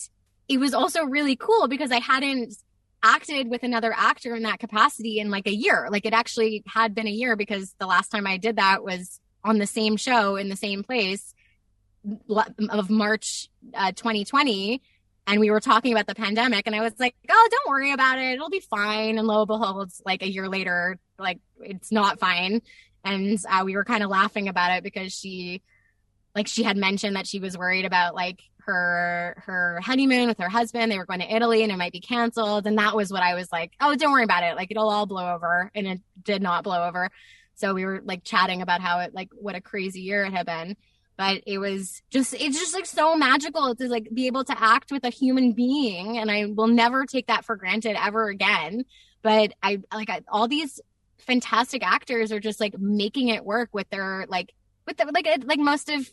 [0.49, 2.55] it was also really cool because I hadn't
[3.03, 5.88] acted with another actor in that capacity in like a year.
[5.90, 9.20] Like it actually had been a year because the last time I did that was
[9.44, 11.35] on the same show in the same place
[12.68, 14.81] of March uh, 2020
[15.29, 18.18] and we were talking about the pandemic and i was like oh don't worry about
[18.18, 18.35] it.
[18.35, 19.18] It'll be fine.
[19.18, 22.62] And lo and behold like a year later like it's not fine.
[23.05, 25.62] And uh, we were kind of laughing about it because she
[26.37, 30.49] like she had mentioned that she was worried about like her her honeymoon with her
[30.49, 30.92] husband.
[30.92, 32.66] They were going to italy and it might be canceled.
[32.66, 34.55] And that was what i was like oh don't worry about it.
[34.55, 35.70] Like it'll all blow over.
[35.75, 37.11] And it did not blow over.
[37.55, 40.46] So we were like chatting about how it like what a crazy year it had
[40.46, 40.77] been.
[41.16, 44.92] But it was just it's just like so magical to like be able to act
[44.92, 46.18] with a human being.
[46.18, 48.85] And i will never take that for granted ever again.
[49.22, 50.81] But i like I, all these
[51.18, 54.53] fantastic actors are just like making it work with their like
[54.87, 56.09] with the, like like most of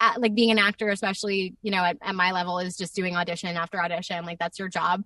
[0.00, 3.16] uh, like being an actor especially you know at, at my level is just doing
[3.16, 4.24] audition after audition.
[4.24, 5.04] Like that's your job.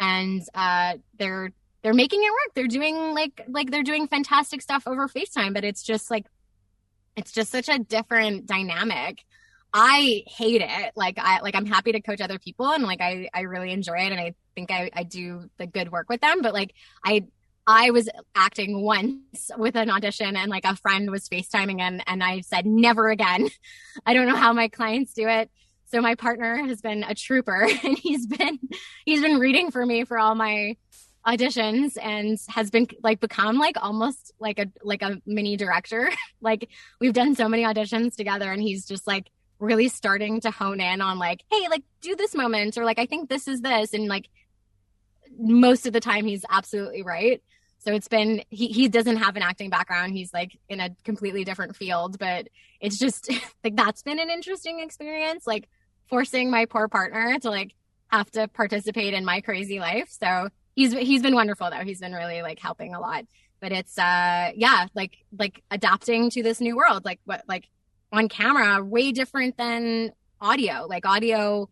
[0.00, 1.50] And uh they're
[1.82, 2.54] they're making it work.
[2.54, 6.26] They're doing like like they're doing fantastic stuff over facetime but it's just like
[7.16, 9.24] it's just such a different dynamic.
[9.74, 10.92] I hate it.
[10.96, 13.98] Like i like i'm happy to coach other people and like i i really enjoy
[13.98, 17.24] it and i think i i do the good work with them but like i
[17.66, 22.22] I was acting once with an audition and like a friend was FaceTiming and and
[22.22, 23.48] I said never again.
[24.06, 25.50] I don't know how my clients do it.
[25.86, 28.58] So my partner has been a trooper and he's been
[29.04, 30.76] he's been reading for me for all my
[31.24, 36.10] auditions and has been like become like almost like a like a mini director.
[36.40, 36.68] like
[37.00, 41.00] we've done so many auditions together and he's just like really starting to hone in
[41.00, 44.08] on like hey like do this moment or like I think this is this and
[44.08, 44.28] like
[45.42, 47.42] most of the time he's absolutely right.
[47.78, 50.12] So it's been he he doesn't have an acting background.
[50.12, 52.48] He's like in a completely different field, but
[52.80, 53.28] it's just
[53.64, 55.68] like that's been an interesting experience like
[56.08, 57.74] forcing my poor partner to like
[58.08, 60.08] have to participate in my crazy life.
[60.10, 61.84] So he's he's been wonderful though.
[61.84, 63.24] He's been really like helping a lot.
[63.60, 67.68] But it's uh yeah, like like adapting to this new world like what like
[68.12, 70.86] on camera way different than audio.
[70.88, 71.68] Like audio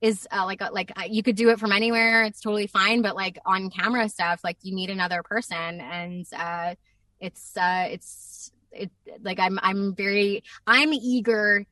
[0.00, 2.24] is uh, like like uh, you could do it from anywhere.
[2.24, 5.80] It's totally fine but like on camera stuff like you need another person.
[5.80, 6.74] And uh
[7.20, 8.90] it's uh it's it
[9.22, 11.66] like i'm i'm very i'm eager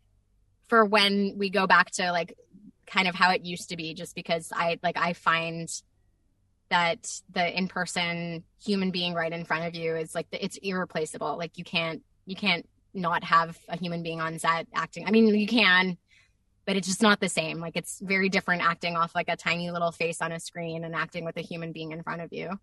[0.66, 2.34] for when we go back to like
[2.86, 5.70] kind of how it used to be just because i like i find
[6.70, 11.36] that the in-person human being right in front of you is like the, it's irreplaceable.
[11.36, 15.06] Like you can't you can't not have a human being on set acting.
[15.06, 15.96] I mean you can
[16.68, 17.60] but it's just not the same.
[17.60, 20.94] Like it's very different acting off like a tiny little face on a screen and
[20.94, 22.60] acting with a human being in front of you.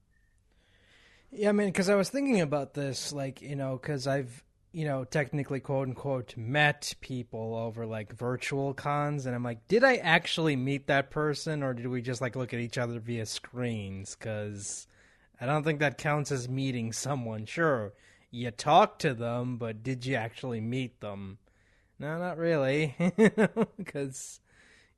[1.32, 4.44] Yeah, I mean, because I was thinking about this, like you know, because I've
[4.74, 9.84] you know technically quote unquote met people over like virtual cons, and I'm like, did
[9.84, 13.26] I actually meet that person, or did we just like look at each other via
[13.26, 14.16] screens?
[14.16, 14.86] Because
[15.42, 17.48] I don't think that counts as meeting someone.
[17.48, 17.92] Sure,
[18.30, 21.40] you talk to them, but did you actually meet them?
[22.00, 22.96] No, not really,
[23.78, 24.40] because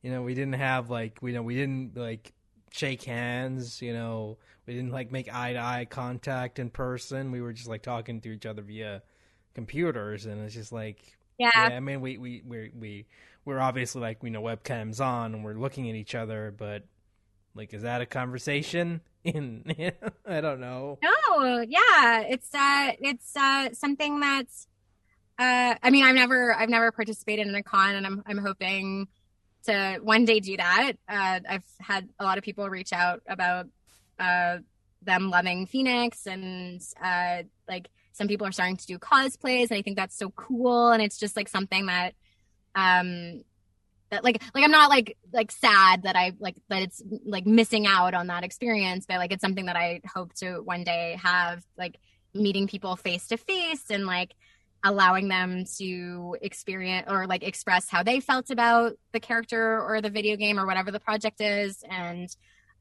[0.02, 2.34] you know we didn't have like we know we didn't like
[2.72, 3.82] shake hands.
[3.82, 7.32] You know, we didn't like make eye to eye contact in person.
[7.32, 9.04] We were just like talking to each other via
[9.54, 11.00] computers, and it's just like
[11.38, 11.52] yeah.
[11.56, 13.06] yeah I mean, we we we we
[13.46, 16.84] we're obviously like you know webcams on and we're looking at each other, but
[17.56, 19.02] like, is that a conversation?
[19.24, 19.64] In
[20.26, 21.00] I don't know.
[21.04, 24.68] No, yeah, it's uh, it's uh, something that's
[25.40, 29.08] uh, I mean, I've never, I've never participated in a con, and I'm, I'm hoping
[29.66, 30.94] to one day do that.
[31.08, 33.68] Uh, I've had a lot of people reach out about
[34.20, 34.58] uh,
[35.04, 39.82] them loving Fenyx, and uh, like some people are starting to do cosplays, and I
[39.84, 40.90] think that's so cool.
[40.90, 42.16] And it's just like something that,
[42.74, 43.44] um,
[44.10, 47.86] that like, like I'm not like like sad that I like that it's like missing
[47.86, 51.64] out on that experience, but like it's something that I hope to one day have
[51.78, 51.98] like
[52.34, 54.34] meeting people face to face and like
[54.84, 60.10] allowing them to experience or like express how they felt about the character or the
[60.10, 61.84] video game or whatever the project is.
[61.90, 62.30] And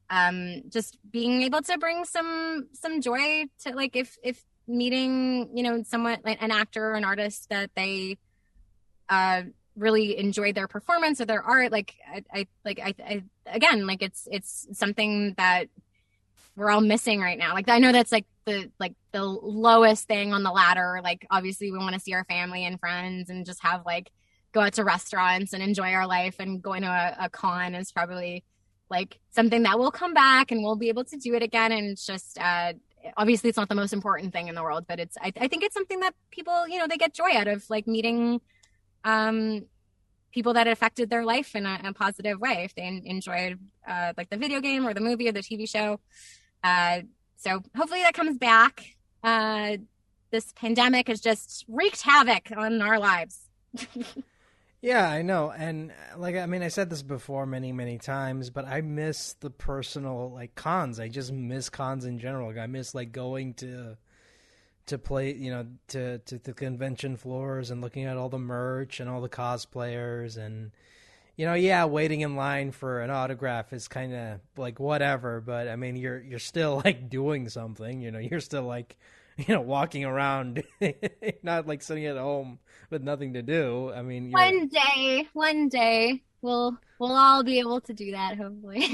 [0.09, 5.63] um just being able to bring some some joy to like if if meeting you
[5.63, 8.17] know someone like an actor or an artist that they
[9.09, 9.41] uh
[9.75, 14.01] really enjoyed their performance or their art like i, I like I, I again like
[14.01, 15.67] it's it's something that
[16.57, 17.53] we're all missing right now.
[17.53, 20.99] Like I know that's like the like the lowest thing on the ladder.
[21.03, 24.11] Like obviously we want to see our family and friends and just have like
[24.53, 27.91] go out to restaurants and enjoy our life and going to a, a con is
[27.91, 28.43] probably
[28.89, 31.71] like something that will come back and we'll be able to do it again.
[31.71, 32.73] And it's just uh
[33.15, 35.61] obviously it's not the most important thing in the world, but it's I, I think
[35.61, 38.41] it's something that people, you know, they get joy out of like meeting
[39.03, 39.61] um
[40.31, 44.29] people that affected their life in a, a positive way if they enjoyed uh, like
[44.29, 45.99] the video game or the movie or the TV show.
[46.63, 47.01] Uh,
[47.35, 48.95] so hopefully that comes back.
[49.23, 49.77] Uh,
[50.31, 53.49] this pandemic has just wreaked havoc on our lives.
[54.81, 55.51] yeah, I know.
[55.51, 59.49] And like, I mean, I said this before many, many times, but I miss the
[59.49, 60.99] personal like cons.
[60.99, 62.53] I just miss cons in general.
[62.59, 63.97] I miss like going to
[64.87, 68.99] to play, you know, to to the convention floors and looking at all the merch
[68.99, 70.71] and all the cosplayers and
[71.37, 75.67] you know, yeah, waiting in line for an autograph is kind of like whatever, but
[75.67, 78.01] I mean, you're you're still like doing something.
[78.01, 78.97] You know, you're still like,
[79.37, 80.63] you know, walking around,
[81.43, 82.59] not like sitting at home
[82.89, 83.93] with nothing to do.
[83.93, 88.37] I mean, one day, one day, we'll we'll all be able to do that.
[88.37, 88.87] Hopefully.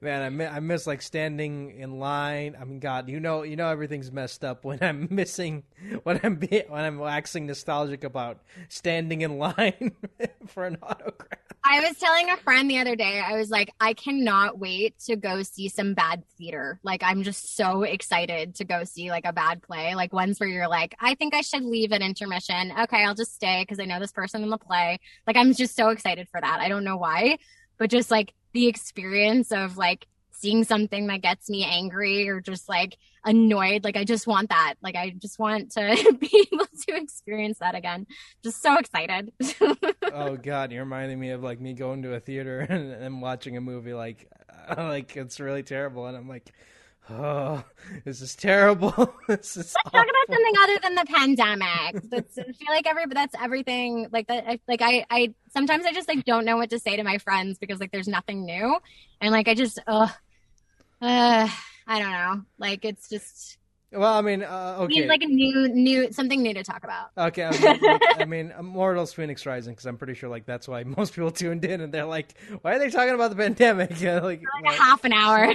[0.00, 2.56] Man, I miss, I miss like standing in line.
[2.60, 5.64] I mean, God, you know, you know, everything's messed up when I'm missing
[6.02, 9.92] when I'm be, when I'm waxing nostalgic about standing in line
[10.46, 11.40] for an autograph.
[11.68, 15.16] I was telling a friend the other day, I was like, I cannot wait to
[15.16, 16.78] go see some bad theater.
[16.84, 20.48] Like, I'm just so excited to go see like a bad play, like ones where
[20.48, 22.72] you're like, I think I should leave at intermission.
[22.82, 25.00] Okay, I'll just stay because I know this person in the play.
[25.26, 26.60] Like, I'm just so excited for that.
[26.60, 27.38] I don't know why,
[27.78, 32.70] but just like the experience of like seeing something that gets me angry or just
[32.70, 33.84] like annoyed.
[33.84, 34.76] Like I just want that.
[34.82, 38.06] Like I just want to be able to experience that again.
[38.42, 39.30] Just so excited.
[40.10, 43.58] oh God, you're reminding me of like me going to a theater and, and watching
[43.58, 44.26] a movie like
[44.74, 46.50] like it's really terrible, and I'm like,
[47.10, 47.64] oh,
[48.04, 48.90] this is terrible.
[49.28, 49.90] this is Let's awful.
[49.90, 52.10] talk about something other than the pandemic.
[52.10, 54.08] That's, I feel like every that's everything.
[54.12, 54.44] Like that.
[54.46, 57.18] I, like I, I sometimes I just like don't know what to say to my
[57.18, 58.78] friends because like there's nothing new,
[59.20, 60.08] and like I just, uh,
[61.00, 61.48] uh
[61.86, 62.42] I don't know.
[62.58, 63.58] Like it's just.
[63.92, 64.94] Well, I mean, uh, okay.
[64.96, 67.10] Needs like a new, new something new to talk about.
[67.16, 70.66] Okay, I mean, like, I mean Immortals Fenyx Rising because I'm pretty sure like that's
[70.66, 73.98] why most people tuned in and they're like, why are they talking about the pandemic?
[74.00, 75.52] Yeah, like, like a half an hour.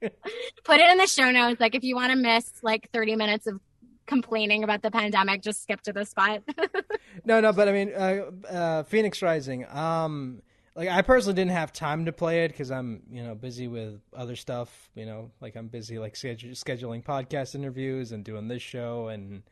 [0.00, 1.60] Put it in the show notes.
[1.60, 3.60] Like if you want to miss like 30 minutes of
[4.06, 6.42] complaining about the pandemic, just skip to the spot.
[7.24, 9.66] no, no, but I mean, uh, uh, Fenyx Rising.
[9.68, 10.42] Um,
[10.74, 14.00] like I personally didn't have time to play it because I'm you know busy with
[14.16, 14.90] other stuff.
[14.94, 19.42] You know, like I'm busy like scheduling podcast interviews and doing this show and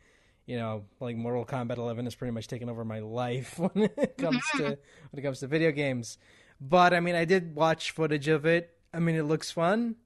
[0.48, 4.16] you know, like Mortal Kombat 11 has pretty much taken over my life when it
[4.16, 6.18] comes to when it comes to video games.
[6.60, 8.74] But I mean, I did watch footage of it.
[8.92, 9.96] I mean, it looks fun.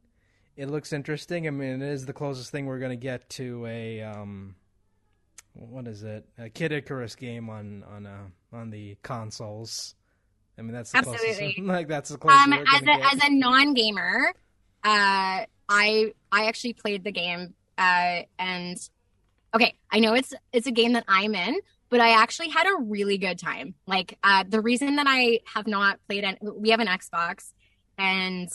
[0.57, 1.47] It looks interesting.
[1.47, 4.55] I mean, it is the closest thing we're going to get to a um,
[5.55, 6.27] what is it?
[6.39, 9.95] A Kid Icarus game on on uh, on the consoles.
[10.59, 12.45] I mean, that's the absolutely closest, like that's the closest.
[12.45, 13.15] Um, as a get.
[13.15, 14.33] as a non gamer,
[14.85, 18.77] uh, I I actually played the game, uh, and
[19.55, 22.83] okay, I know it's it's a game that I'm in, but I actually had a
[22.83, 23.75] really good time.
[23.87, 27.53] Like uh, the reason that I have not played, it, we have an Xbox,
[27.99, 28.49] and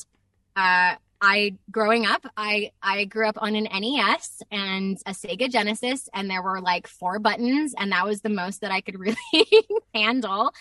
[0.55, 6.09] uh, I growing up, I I grew up on an NES and a Sega Genesis,
[6.13, 8.99] and there were like four buttons, and that was the most that I could
[9.33, 10.53] really handle.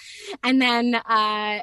[0.42, 1.60] And then, uh,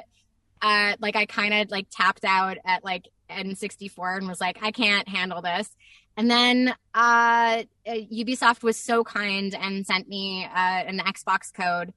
[0.62, 4.70] uh, like I kind of like tapped out at like N64 and was like, I
[4.70, 5.68] can't handle this.
[6.16, 11.92] And then uh, Ubisoft was so kind and sent me uh, an Xbox code,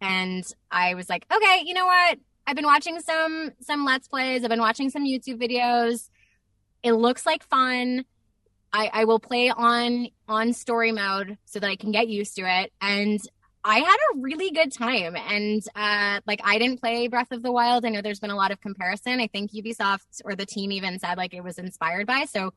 [0.00, 2.18] and I was like, okay, you know what?
[2.46, 4.42] I've been watching some some Let's Plays.
[4.42, 6.08] I've been watching some YouTube videos.
[6.82, 8.04] It looks like fun.
[8.72, 12.42] I, I will play on on story mode so that I can get used to
[12.42, 12.72] it.
[12.80, 13.18] And
[13.64, 15.16] I had a really good time.
[15.16, 17.84] And uh, like I didn't play Breath of the Wild.
[17.84, 19.20] I know there's been a lot of comparison.
[19.20, 22.24] I think Ubisoft or the team even said like it was inspired by.
[22.24, 22.52] So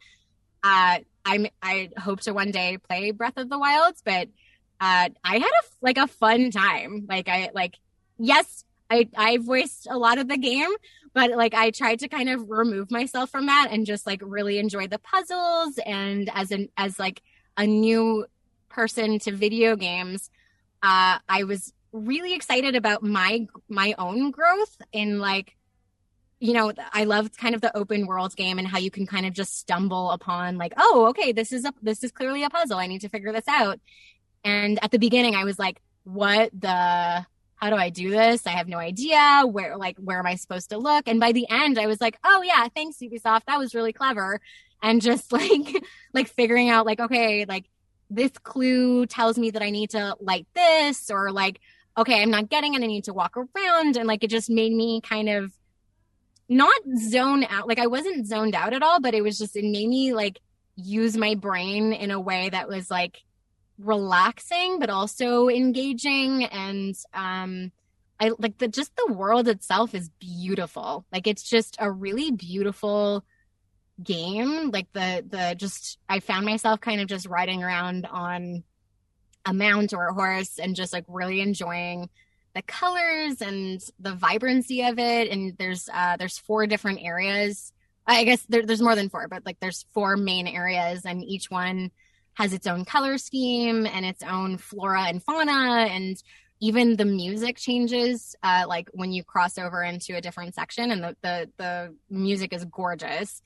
[0.63, 4.27] uh, I'm I hope to one day play Breath of the Wilds, but
[4.79, 7.05] uh, I had a like a fun time.
[7.09, 7.75] Like I like
[8.17, 10.69] yes, I I voiced a lot of the game,
[11.13, 14.59] but like I tried to kind of remove myself from that and just like really
[14.59, 17.21] enjoy the puzzles and as an as like
[17.57, 18.25] a new
[18.69, 20.29] person to video games,
[20.83, 25.55] uh, I was really excited about my my own growth in like
[26.41, 29.27] you know, I loved kind of the open world game and how you can kind
[29.27, 32.79] of just stumble upon like, oh, okay, this is a this is clearly a puzzle.
[32.79, 33.79] I need to figure this out.
[34.43, 37.25] And at the beginning I was like, what the
[37.61, 38.47] how do I do this?
[38.47, 41.07] I have no idea where like where am I supposed to look?
[41.07, 43.45] And by the end I was like, oh yeah, thanks Ubisoft.
[43.45, 44.41] That was really clever.
[44.81, 45.83] And just like
[46.13, 47.65] like figuring out like, okay, like
[48.09, 51.61] this clue tells me that I need to light this or like,
[51.97, 52.81] okay, I'm not getting it.
[52.81, 53.95] I need to walk around.
[53.95, 55.53] And like it just made me kind of
[56.49, 57.67] not zone out.
[57.67, 60.39] Like I wasn't zoned out at all, but it was just, it made me like
[60.75, 63.21] use my brain in a way that was like
[63.83, 66.45] relaxing, but also engaging.
[66.45, 67.71] And, um,
[68.19, 71.05] I like the, just the world itself is beautiful.
[71.11, 73.25] Like it's just a really beautiful
[74.01, 74.69] game.
[74.71, 78.63] Like the, the just, I found myself kind of just riding around on
[79.45, 82.09] a mount or a horse and just like really enjoying
[82.53, 87.71] the colors and the vibrancy of it and there's uh there's four different areas
[88.05, 91.49] i guess there, there's more than four but like there's four main areas and each
[91.49, 91.91] one
[92.35, 96.21] has its own color scheme and its own flora and fauna and
[96.59, 101.03] even the music changes uh like when you cross over into a different section and
[101.03, 103.41] the the, the music is gorgeous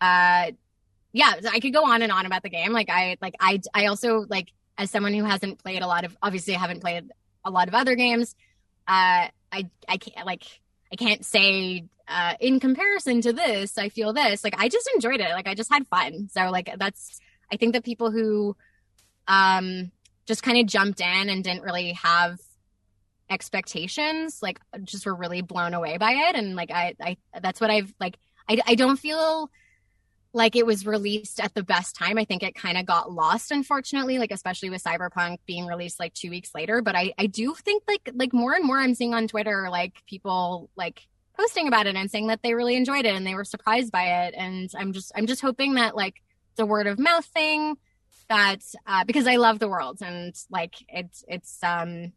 [0.00, 0.50] uh
[1.12, 3.86] yeah i could go on and on about the game like i like i i
[3.86, 7.10] also like as someone who hasn't played a lot of obviously i haven't played
[7.44, 8.34] a lot of other games.
[8.86, 10.44] Uh, I I can't like
[10.92, 14.42] I can't say uh, in comparison to this, I feel this.
[14.42, 15.30] Like I just enjoyed it.
[15.30, 16.28] Like I just had fun.
[16.30, 17.20] So like that's
[17.52, 18.56] I think the people who
[19.28, 19.90] um
[20.26, 22.38] just kind of jumped in and didn't really have
[23.28, 27.70] expectations like just were really blown away by it and like I I that's what
[27.70, 28.16] I've like
[28.48, 29.50] I I don't feel
[30.32, 32.16] like it was released at the best time.
[32.16, 36.14] I think it kind of got lost, unfortunately, like especially with Cyberpunk being released like
[36.14, 36.82] two weeks later.
[36.82, 40.02] But I, I do think like like more and more I'm seeing on Twitter like
[40.06, 41.02] people like
[41.36, 44.24] posting about it and saying that they really enjoyed it and they were surprised by
[44.24, 44.34] it.
[44.36, 46.22] And I'm just I'm just hoping that like
[46.60, 47.76] the word of mouth thing
[48.28, 52.12] that uh, because I love the world and like it's it's um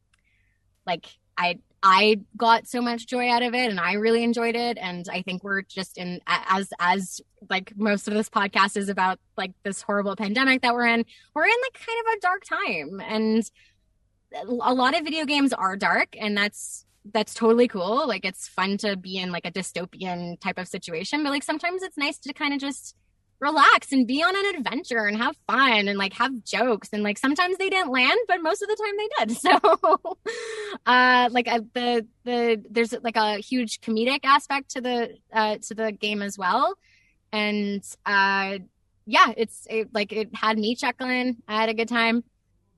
[0.85, 4.77] like I I got so much joy out of it and I really enjoyed it.
[4.77, 9.19] And I think we're just in as as like most of this podcast is about
[9.37, 13.01] like this horrible pandemic that we're in, we're in like kind of a dark time.
[13.01, 13.49] And
[14.61, 18.07] a lot of video games are dark and that's that's totally cool.
[18.07, 21.81] Like it's fun to be in like a dystopian type of situation, but like sometimes
[21.81, 22.95] it's nice to kind of just
[23.43, 26.89] relax and be on an adventure and have fun and like have jokes.
[26.93, 29.37] And like sometimes they didn't land but most of the time they did.
[29.43, 30.17] So
[30.85, 35.75] uh like uh, the the there's like a huge comedic aspect to the uh to
[35.75, 36.75] the game as well.
[37.31, 38.59] And uh
[39.05, 42.23] yeah it's it, like it had me chuckling i had a good time.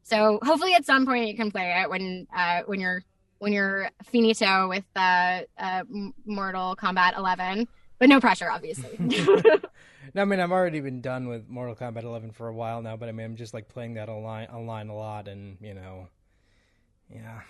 [0.03, 3.03] So hopefully at some point you can play it when uh, when you're
[3.39, 5.84] when you're finito with uh, uh,
[6.26, 7.68] Mortal Kombat 11,
[8.00, 8.96] but no pressure, obviously.
[9.00, 12.98] no, I mean I've already been done with Mortal Kombat 11 for a while now,
[12.98, 16.08] but I mean I'm just like playing that online online a lot, and you know,
[17.10, 17.41] yeah.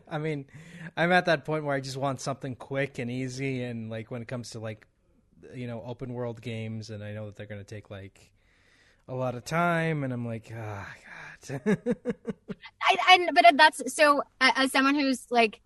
[0.10, 0.46] I mean,
[0.96, 4.22] I'm at that point where I just want something quick and easy, and like when
[4.22, 4.86] it comes to like
[5.54, 8.30] you know open world games, and I know that they're going to take like
[9.08, 11.02] a lot of time, and I'm like, ah, oh,
[11.48, 11.60] God.
[12.82, 15.60] I, I, but that's so as someone who's like,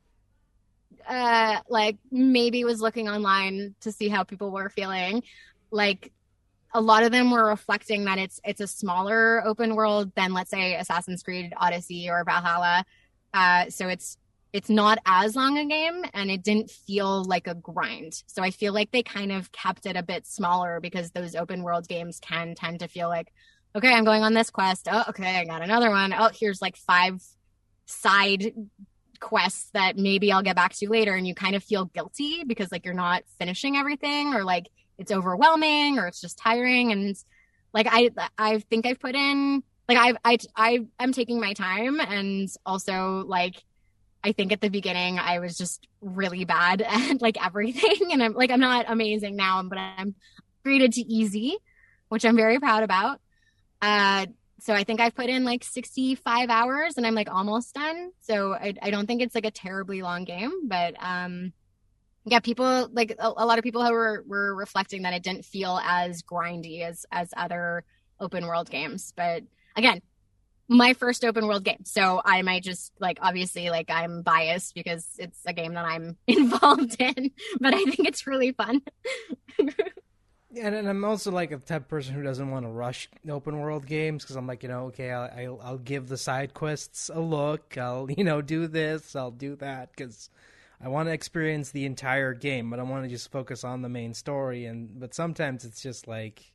[1.09, 5.23] uh, like maybe was looking online to see how people were feeling,
[5.71, 6.13] like
[6.75, 10.51] a lot of them were reflecting that it's it's a smaller open world than let's
[10.51, 12.85] say Assassin's Creed Odyssey or Valhalla.
[13.35, 14.17] Uh, so it's
[14.53, 18.23] it's not as long a game and it didn't feel like a grind.
[18.27, 21.63] So I feel like they kind of kept it a bit smaller because those open
[21.63, 23.33] world games can tend to feel like,
[23.75, 24.89] okay, I'm going on this quest.
[24.91, 26.13] Oh, okay, I got another one.
[26.13, 27.23] Oh, here's like five
[27.87, 28.53] side
[29.23, 31.15] quests that maybe I'll get back to later.
[31.15, 34.69] And you kind of feel guilty because like you're not finishing everything or like
[34.99, 36.93] it's overwhelming or it's just tiring.
[36.93, 37.17] And
[37.73, 42.01] like I I think I've put in like I I I am taking my time
[42.01, 43.63] and also like
[44.25, 48.13] I think at the beginning I was just really bad at like everything.
[48.13, 50.15] And I'm like, I'm not amazing now, but I'm
[50.65, 51.57] graded to easy,
[52.09, 53.21] which I'm very proud about.
[53.81, 54.27] Uh,
[54.63, 58.13] so I think I've put in like 65 hours and I'm like almost done.
[58.21, 61.53] So I, I don't think it's like a terribly long game, but um,
[62.25, 65.81] yeah, people like a, a lot of people were were reflecting that it didn't feel
[65.83, 67.83] as grindy as as other
[68.21, 69.13] open world games.
[69.17, 69.43] But
[69.75, 70.01] again,
[70.69, 71.85] my first open world game.
[71.85, 76.17] So I might just like obviously like I'm biased because it's a game that I'm
[76.29, 78.83] involved in, but I think it's really fun.
[80.53, 83.59] yeah, and I'm also like a type of person who doesn't want to rush open
[83.59, 87.11] world games because I'm like, you know, okay, I'll, I'll, I'll give the side quests
[87.13, 87.77] a look.
[87.79, 90.31] I'll you know do this, I'll do that because
[90.81, 93.89] I want to experience the entire game, but I want to just focus on the
[93.89, 94.67] main story.
[94.67, 96.53] And but sometimes it's just like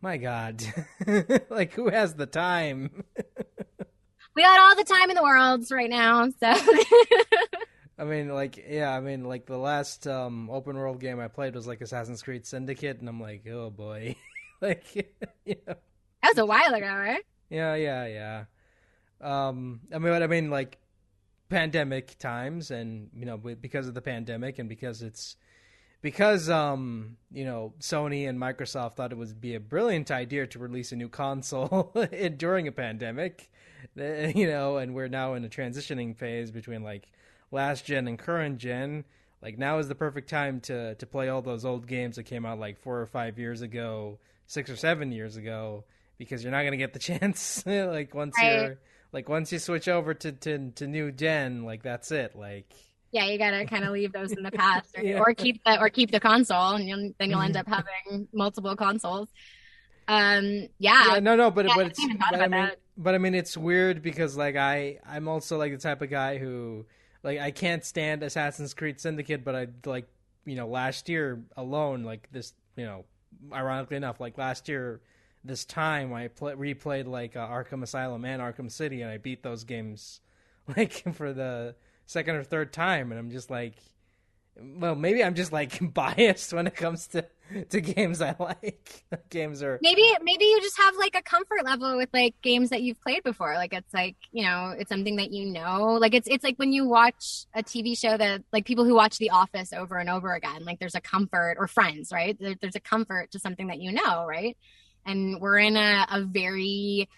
[0.00, 0.62] my God.
[1.50, 3.04] like, who has the time?
[4.36, 6.54] we got all the time in the world right now, so.
[7.98, 11.54] I mean, like, yeah, I mean, like, the last um, open world game I played
[11.54, 14.14] was, like, Assassin's Creed Syndicate, and I'm like, oh, boy.
[14.60, 14.94] like,
[15.44, 15.74] you know.
[16.22, 17.24] That was a while ago, right?
[17.50, 18.44] Yeah, yeah, yeah.
[19.20, 20.78] Um, I mean, what I mean, like,
[21.48, 25.36] pandemic times, and, you know, because of the pandemic and because it's
[26.00, 30.58] because um you know Sony and Microsoft thought it would be a brilliant idea to
[30.58, 31.92] release a new console
[32.36, 33.50] during a pandemic,
[33.96, 37.10] you know, and we're now in a transitioning phase between like
[37.50, 39.04] last gen and current gen.
[39.42, 42.44] Like now is the perfect time to to play all those old games that came
[42.44, 45.84] out like four or five years ago, six or seven years ago,
[46.18, 47.64] because you're not gonna get the chance.
[47.66, 48.52] like once right.
[48.52, 48.78] you're
[49.12, 52.34] like once you switch over to, to to new gen, like that's it.
[52.36, 52.72] Like
[53.10, 55.18] yeah, you gotta kind of leave those in the past, or, yeah.
[55.18, 58.74] or, keep the or keep the console, and you'll, then you'll end up having multiple
[58.76, 59.28] consoles.
[60.06, 61.14] Um, yeah.
[61.14, 64.02] yeah no, no, but yeah, but it's but I mean, but I mean, it's weird
[64.02, 66.86] because like I I'm also like the type of guy who
[67.22, 70.08] like I can't stand Assassin's Creed Syndicate, but I like
[70.44, 73.04] you know last year alone, like this you know,
[73.52, 75.00] ironically enough, like last year
[75.44, 79.42] this time I play, replayed like uh, Arkham Asylum and Arkham City, and I beat
[79.42, 80.20] those games
[80.76, 81.74] like for the
[82.06, 83.74] second or third time, and I'm just like,
[84.60, 87.26] well, maybe I'm just like biased when it comes to
[87.70, 89.04] to games I like.
[89.30, 92.82] games are maybe maybe you just have like a comfort level with like games that
[92.82, 93.54] you've played before.
[93.54, 95.98] Like it's like you know it's something that you know.
[96.00, 99.18] Like it's it's like when you watch a TV show that like people who watch
[99.18, 100.64] The Office over and over again.
[100.64, 102.36] Like there's a comfort or Friends, right?
[102.38, 104.56] There, there's a comfort to something that you know, right?
[105.06, 107.08] And we're in a, a very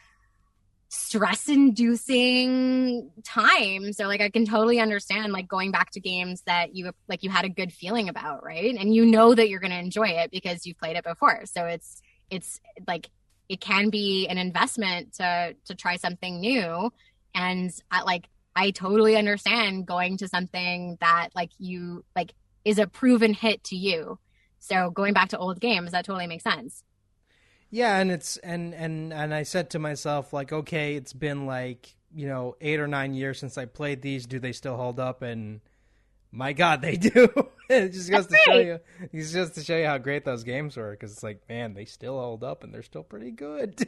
[0.93, 6.75] stress inducing time so like i can totally understand like going back to games that
[6.75, 8.75] you like you had a good feeling about right?
[8.79, 11.43] And you know that you're going to enjoy it because you've played it before.
[11.47, 13.09] So it's it's like
[13.49, 16.93] it can be an investment to to try something new.
[17.35, 22.35] And I, like i totally understand going to something that like you like
[22.65, 24.19] is a proven hit to you.
[24.59, 26.83] So going back to old games that totally makes sense
[27.71, 31.95] yeah, and it's and and and I said to myself like, okay, it's been like
[32.15, 34.27] you know eight or nine years since I played these.
[34.27, 35.23] Do they still hold up?
[35.23, 35.61] And
[36.33, 37.29] my God, they do.
[37.69, 38.81] it just goes That's to show you.
[39.13, 40.91] It's just to show you how great those games were.
[40.91, 43.77] Because it's like, man, they still hold up and they're still pretty good.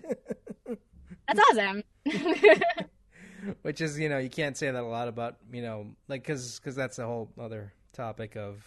[1.28, 1.82] That's awesome.
[3.62, 6.60] Which is, you know, you can't say that a lot about, you know, like because
[6.60, 8.64] because that's a whole other topic of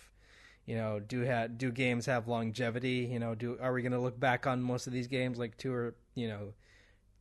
[0.65, 3.09] you know, do ha- do games have longevity?
[3.11, 5.57] You know, do are we going to look back on most of these games like
[5.57, 6.53] two or you know,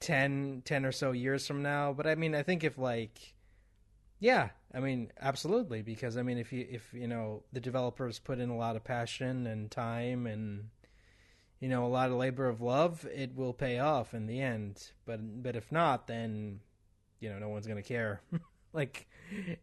[0.01, 1.93] 10, 10 or so years from now.
[1.93, 3.35] But I mean, I think if like,
[4.21, 8.39] yeah, I mean, absolutely, because I mean, if you if you know the developers put
[8.39, 10.71] in a lot of passion and time and
[11.61, 14.93] you know a lot of labor of love, it will pay off in the end.
[15.05, 16.61] But but if not, then
[17.21, 18.23] you know no one's gonna care.
[18.75, 19.07] like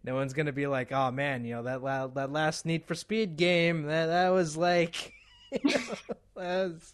[0.03, 2.95] no one's gonna be like, oh man, you know that la- that last Need for
[2.95, 5.13] Speed game that that was like
[5.63, 5.79] know,
[6.35, 6.93] that was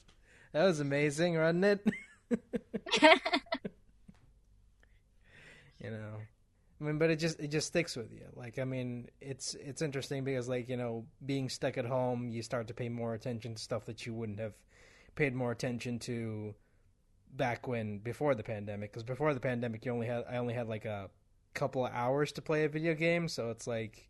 [0.51, 1.87] that was amazing, wasn't it?
[5.79, 6.15] you know,
[6.79, 8.25] I mean, but it just it just sticks with you.
[8.35, 12.41] Like, I mean, it's it's interesting because like you know, being stuck at home, you
[12.41, 14.53] start to pay more attention to stuff that you wouldn't have
[15.15, 16.55] paid more attention to
[17.35, 18.91] back when before the pandemic.
[18.91, 21.09] Because before the pandemic, you only had I only had like a
[21.57, 24.07] couple of hours to play a video game, so it's like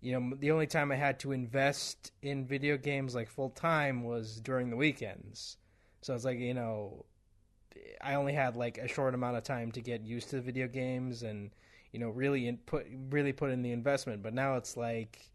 [0.00, 4.02] you know the only time I had to invest in video games like full time
[4.02, 5.56] was during the weekends.
[6.02, 7.04] So it's like you know
[8.02, 11.22] I only had like a short amount of time to get used to video games
[11.22, 11.50] and
[11.92, 14.22] you know really put really put in the investment.
[14.22, 15.30] But now it's like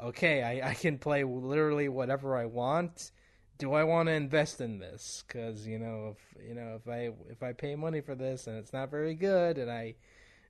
[0.00, 3.10] okay, I, I can play literally whatever I want.
[3.58, 5.24] Do I want to invest in this?
[5.26, 8.56] Because you know if you know if I if I pay money for this and
[8.56, 9.94] it's not very good and I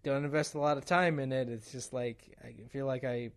[0.04, 3.30] don't invest a lot of time in it, it's just like I feel like I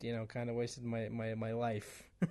[0.00, 2.02] you know kind of wasted my my my life.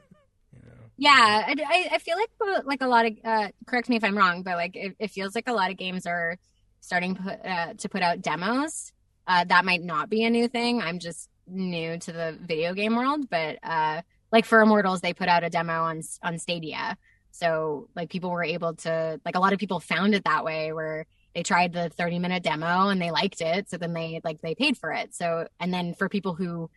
[1.00, 4.44] Yeah, I, I feel like like a lot of uh, correct me if I'm wrong,
[4.44, 6.38] but like it, it feels like a lot of games are
[6.82, 8.92] starting put, uh, to put out demos.
[9.26, 10.82] Uh, that might not be a new thing.
[10.82, 14.02] I'm just new to the video game world, but uh,
[14.34, 16.98] like for Immortals, they put out a demo on on Stadia,
[17.32, 20.74] so like people were able to like a lot of people found it that way
[20.74, 21.06] where
[21.40, 24.56] they tried the 30 minute demo and they liked it, so then they like they
[24.56, 25.16] paid for it.
[25.16, 26.70] So and then for people who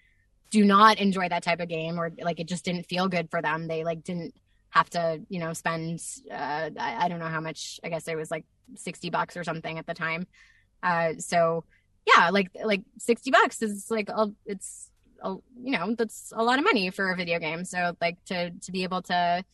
[0.51, 3.41] do not enjoy that type of game or like it just didn't feel good for
[3.41, 4.35] them they like didn't
[4.69, 5.99] have to you know spend
[6.31, 8.45] uh, I, I, don't know how much i guess it was like
[8.75, 10.27] 60 bucks or something at the time.
[10.83, 11.65] Uh, so
[12.07, 14.91] yeah like like 60 bucks is like a, it's
[15.25, 17.65] a, you know that's a lot of money for a video game.
[17.65, 19.45] So like to to be able to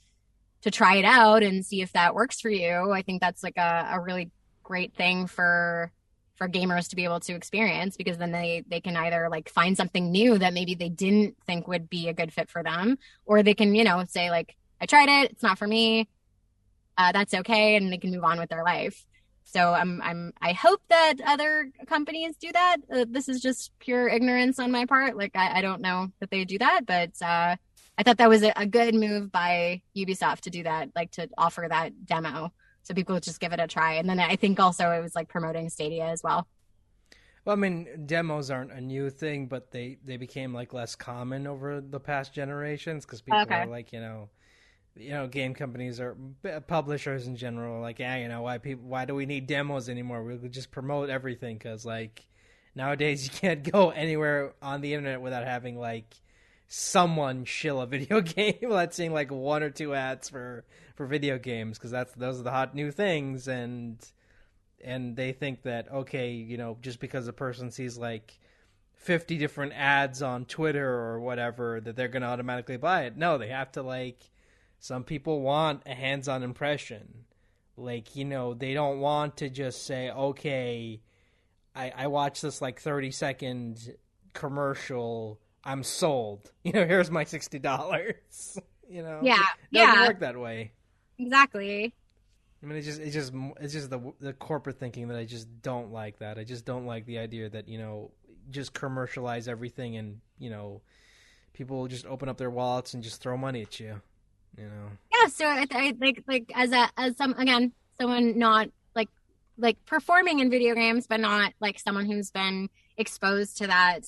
[0.63, 3.57] to try it out and see if that works for you i think that's like
[3.57, 4.33] a, a really
[4.69, 5.91] great thing for
[6.37, 9.77] for gamers to be able to experience because then they they can either like find
[9.77, 13.43] something new that maybe they didn't think would be a good fit for them or
[13.43, 15.33] they can you know say like i tried it.
[15.33, 16.09] It's not for me.
[16.97, 19.05] Uh, that's okay and they can move on with their life.
[19.45, 22.77] So i'm i'm i hope that other companies do that.
[22.93, 25.17] Uh, this is just pure ignorance on my part.
[25.17, 27.57] Like i, I don't know that they do that but uh,
[27.97, 31.29] i thought that was a, a good move by ubisoft to do that like to
[31.37, 32.53] offer that demo
[32.83, 33.95] so people would just give it a try.
[33.95, 36.47] And then I think also it was like promoting Stadia as well.
[37.45, 41.47] Well, I mean, demos aren't a new thing, but they they became like less common
[41.47, 43.61] over the past generations because people okay.
[43.61, 44.29] are like, you know,
[44.95, 46.17] you know, game companies or
[46.67, 50.25] publishers in general, like, yeah, you know, why people, why do we need demos anymore?
[50.25, 52.27] We just promote everything because, like,
[52.75, 56.15] nowadays you can't go anywhere on the internet without having like
[56.69, 60.65] someone shill a video game without seeing like one or two ads for
[60.95, 64.07] for video games because that's those are the hot new things and
[64.85, 68.39] and they think that okay you know just because a person sees like
[68.97, 73.17] 50 different ads on Twitter or whatever that they're going to automatically buy it.
[73.17, 74.31] No they have to like
[74.81, 77.25] some people want a hands-on impression.
[77.77, 81.01] Like you know they don't want to just say okay
[81.75, 83.95] I I watched this like 30 second
[84.35, 88.59] commercial I'm sold you know here's my $60
[88.91, 90.07] you know yeah it doesn't yeah.
[90.09, 90.73] work that way
[91.19, 91.93] Exactly.
[92.63, 95.63] I mean, it's just it's just it's just the the corporate thinking that I just
[95.63, 96.19] don't like.
[96.19, 98.11] That I just don't like the idea that you know
[98.51, 100.81] just commercialize everything and you know
[101.53, 104.01] people just open up their wallets and just throw money at you.
[104.57, 104.91] You know.
[105.13, 105.29] Yeah.
[105.29, 109.09] So I, I like like as a as some again someone not like
[109.57, 114.01] like performing in video games, but not like someone who's been exposed to that.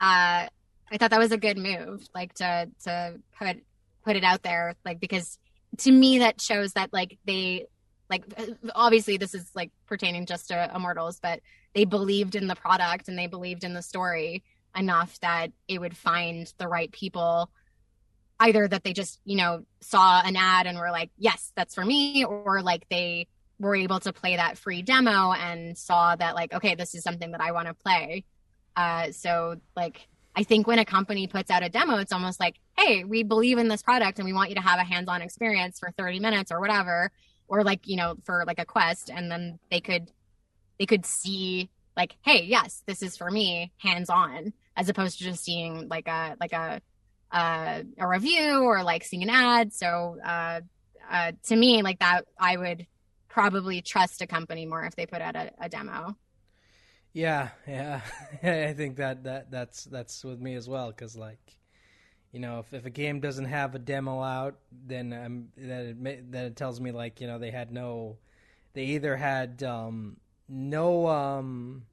[0.00, 0.48] Uh,
[0.92, 3.56] I thought that was a good move, like to to put
[4.04, 5.38] put it out there, like because
[5.78, 7.66] to me that shows that like they
[8.10, 8.24] like
[8.74, 11.40] obviously this is like pertaining just to immortals but
[11.74, 14.42] they believed in the product and they believed in the story
[14.76, 17.50] enough that it would find the right people
[18.40, 21.84] either that they just you know saw an ad and were like yes that's for
[21.84, 23.26] me or like they
[23.58, 27.30] were able to play that free demo and saw that like okay this is something
[27.32, 28.24] that i want to play.
[28.76, 32.56] Uh so like I think when a company puts out a demo, it's almost like,
[32.76, 35.22] hey, we believe in this product and we want you to have a hands on
[35.22, 37.10] experience for 30 minutes or whatever,
[37.46, 39.10] or like, you know, for like a quest.
[39.14, 40.10] And then they could,
[40.78, 45.24] they could see like, hey, yes, this is for me hands on, as opposed to
[45.24, 46.80] just seeing like a, like a,
[47.30, 49.72] uh, a review or like seeing an ad.
[49.72, 50.60] So, uh,
[51.08, 52.86] uh, to me, like that, I would
[53.28, 56.16] probably trust a company more if they put out a, a demo.
[57.14, 58.00] Yeah, yeah,
[58.42, 60.88] I think that that that's that's with me as well.
[60.88, 61.56] Because like,
[62.32, 64.56] you know, if if a game doesn't have a demo out,
[64.86, 68.18] then um, then it then it tells me like you know they had no,
[68.74, 70.16] they either had um
[70.48, 71.84] no um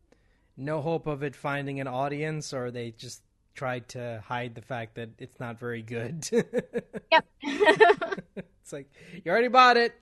[0.58, 3.22] no hope of it finding an audience, or they just
[3.54, 6.28] tried to hide the fact that it's not very good.
[7.12, 7.26] yep.
[7.44, 8.92] it's like
[9.24, 9.94] you already bought it.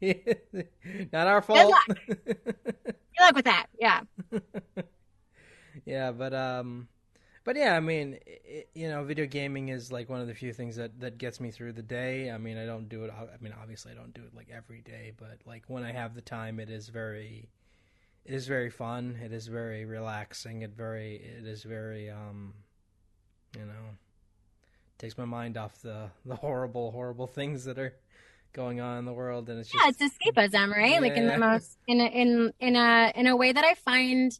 [1.12, 1.72] not our fault.
[3.16, 3.34] Good luck.
[3.36, 3.66] With that.
[3.78, 4.00] Yeah.
[5.84, 6.88] yeah, but um
[7.44, 10.52] but yeah, I mean, it, you know, video gaming is like one of the few
[10.52, 12.30] things that that gets me through the day.
[12.30, 14.80] I mean, I don't do it I mean, obviously I don't do it like every
[14.82, 17.48] day, but like when I have the time it is very
[18.24, 19.18] it is very fun.
[19.24, 20.62] It is very relaxing.
[20.62, 22.54] It very it is very um
[23.56, 23.96] you know
[24.98, 27.94] takes my mind off the the horrible horrible things that are
[28.56, 30.92] going on in the world and it's just, yeah it's escapism right?
[30.92, 31.00] Yeah.
[31.00, 34.36] like in the most in a, in in a in a way that i find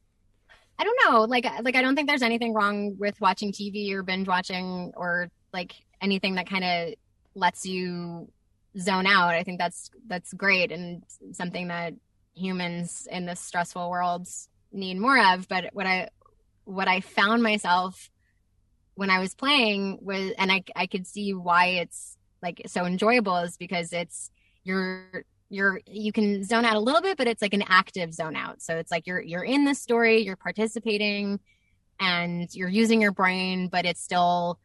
[0.79, 4.03] i don't know like like i don't think there's anything wrong with watching tv or
[4.03, 6.95] binge watching or like anything that kind of
[7.35, 8.29] lets you
[8.79, 9.35] zone out.
[9.35, 11.03] I think that's that's great and
[11.33, 11.95] something that
[12.35, 14.27] humans in this stressful world
[14.73, 15.49] need more of.
[15.49, 16.09] But what i
[16.65, 18.11] what i found myself
[18.97, 23.37] when i was playing was and i i could see why it's like so enjoyable
[23.39, 24.31] is because it's
[24.65, 28.37] you're you're you can zone out a little bit but it's like an active zone
[28.37, 28.61] out.
[28.63, 31.41] So it's like you're you're in the story you're participating
[32.01, 34.59] and you're using your brain but it's still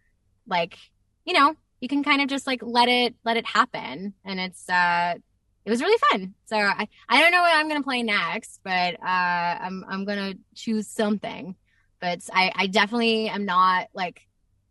[0.48, 0.78] like
[1.26, 4.14] you know you can kind of just like let it let it happen.
[4.26, 5.16] And it's uh
[5.64, 6.34] it was really fun.
[6.46, 10.34] So i i don't know what i'm gonna play next but uh i'm i'm gonna
[10.56, 11.56] choose something.
[12.00, 14.22] But i i definitely am not like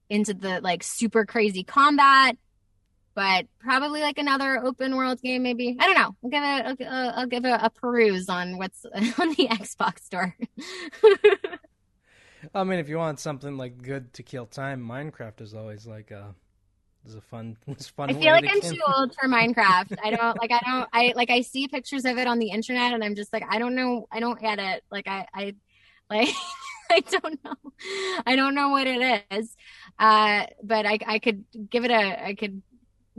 [0.09, 2.37] into the like super crazy combat
[3.21, 5.77] but probably like another open world game maybe.
[5.79, 6.17] I don't know.
[6.25, 10.35] I'll give it i'll, I'll give it a peruse on what's on the xbox store.
[12.55, 16.11] I mean if you want something like good to kill time minecraft is always like
[16.11, 16.35] a
[17.05, 19.99] is a fun it's fun i feel like i'm too old for minecraft.
[20.03, 22.95] I don't like i don't i like i see pictures of it on the internet
[22.95, 24.83] and i'm just like i don't know i don't get it.
[24.91, 25.55] Like i i
[26.09, 26.35] like
[26.91, 27.55] I don't know.
[28.27, 29.57] I don't know what it is.
[29.97, 32.63] Uh, but I, I could give it a, I could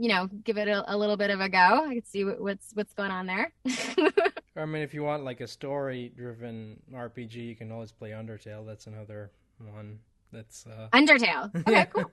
[0.02, 1.86] you know, give it a, a, little bit of a go.
[1.88, 3.52] I can see what, what's what's going on there.
[4.56, 8.66] I mean, if you want like a story-driven RPG, you can always play Undertale.
[8.66, 10.00] That's another one.
[10.32, 10.88] That's uh...
[10.92, 11.54] Undertale.
[11.54, 12.10] Okay, cool.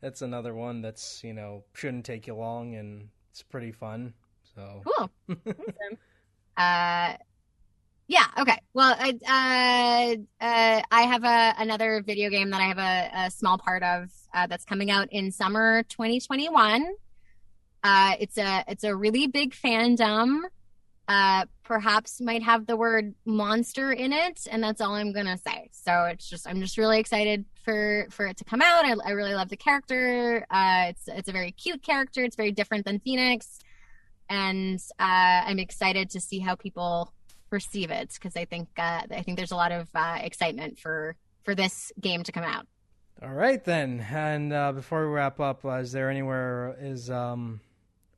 [0.00, 4.12] that's another one that's you know shouldn't take you long and it's pretty fun.
[4.56, 5.10] So cool.
[5.28, 5.98] awesome.
[6.56, 7.14] Uh,
[8.10, 8.26] yeah.
[8.36, 8.58] Okay.
[8.74, 13.30] Well, I uh, uh, I have a another video game that I have a, a
[13.30, 16.88] small part of uh, that's coming out in summer 2021.
[17.84, 20.40] Uh, it's a it's a really big fandom.
[21.06, 25.68] Uh, perhaps might have the word monster in it, and that's all I'm gonna say.
[25.70, 28.84] So it's just I'm just really excited for for it to come out.
[28.84, 30.44] I, I really love the character.
[30.50, 32.24] Uh, it's it's a very cute character.
[32.24, 33.58] It's very different than Fenyx,
[34.28, 37.12] and I'm excited to see how people
[37.50, 41.16] perceive it because I think uh, I think there's a lot of uh, excitement for
[41.42, 42.66] for this game to come out.
[43.22, 47.60] All right then, and uh, before we wrap up, uh, is there anywhere is um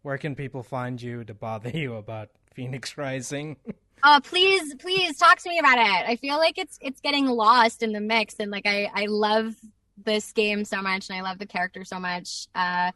[0.02, 3.56] where can people find you to bother you about Fenyx Rising?
[4.04, 6.08] Oh, please, please talk to me about it.
[6.08, 9.54] I feel like it's it's getting lost in the mix, and like I I love
[9.96, 12.48] this game so much, and I love the character so much.
[12.52, 12.90] Uh,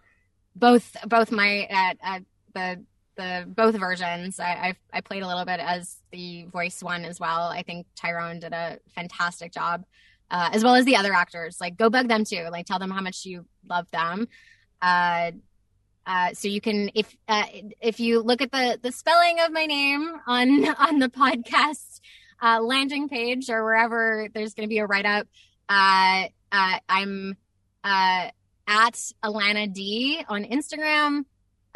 [0.57, 2.21] both both my uh, uh
[2.55, 2.85] the
[3.17, 4.39] the both versions.
[4.39, 7.49] I, I, I played a little bit as the voice one as well.
[7.49, 9.85] I think Tyrone did a fantastic job,
[10.31, 11.61] uh, as well as the other actors.
[11.61, 12.49] Like, go bug them too.
[12.51, 14.29] Like, tell them how much you love them.
[14.81, 15.33] Uh,
[16.07, 17.45] uh, so you can, if uh,
[17.81, 22.01] if you look at the the spelling of my name on on the podcast
[22.41, 25.27] uh, landing page or wherever there's going to be a write up,
[25.69, 27.37] uh, I'm
[27.83, 28.33] at
[29.25, 31.25] Alana D on Instagram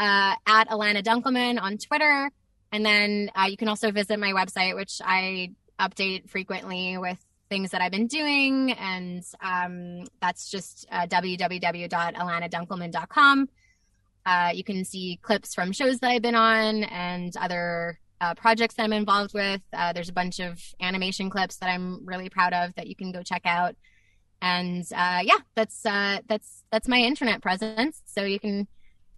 [0.00, 2.30] uh, at Alana Dunkelman on Twitter.
[2.72, 7.18] And then uh, you can also visit my website, which I update frequently with
[7.50, 8.72] things that I've been doing.
[8.72, 13.48] And um, that's just uh, www.alanadunkelman.com.
[14.24, 18.76] Uh, you can see clips from shows that I've been on and other uh, projects
[18.76, 19.60] that I'm involved with.
[19.72, 23.12] Uh, there's a bunch of animation clips that I'm really proud of that you can
[23.12, 23.74] go check out.
[24.40, 28.00] And uh, yeah, that's uh, that's that's my internet presence.
[28.06, 28.66] So you can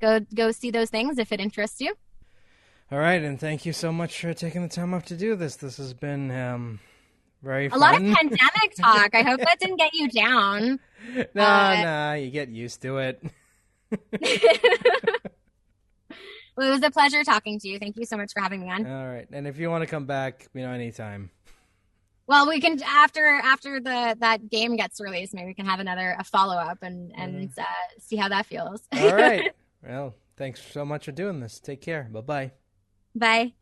[0.02, 1.94] go go see those things if it interests you.
[2.90, 5.56] All right, and thank you so much for taking the time up to do this.
[5.56, 6.78] This has been um,
[7.42, 7.80] very a fun.
[7.80, 9.14] lot of pandemic talk.
[9.14, 10.78] I hope that didn't get you down.
[11.34, 13.20] No, uh, no, you get used to it.
[13.90, 14.00] well,
[16.68, 17.80] it was a pleasure talking to you.
[17.80, 18.86] Thank you so much for having me on.
[18.86, 21.30] All right, and if you want to come back, you know, anytime.
[22.28, 26.14] Well, we can after after the that game gets released, maybe we can have another
[26.16, 27.60] a follow up and and mm-hmm.
[27.60, 28.80] uh, see how that feels.
[28.92, 29.52] All right.
[29.82, 31.60] Well, thanks so much for doing this.
[31.60, 32.08] Take care.
[32.12, 32.52] Bye-bye.
[33.14, 33.54] Bye.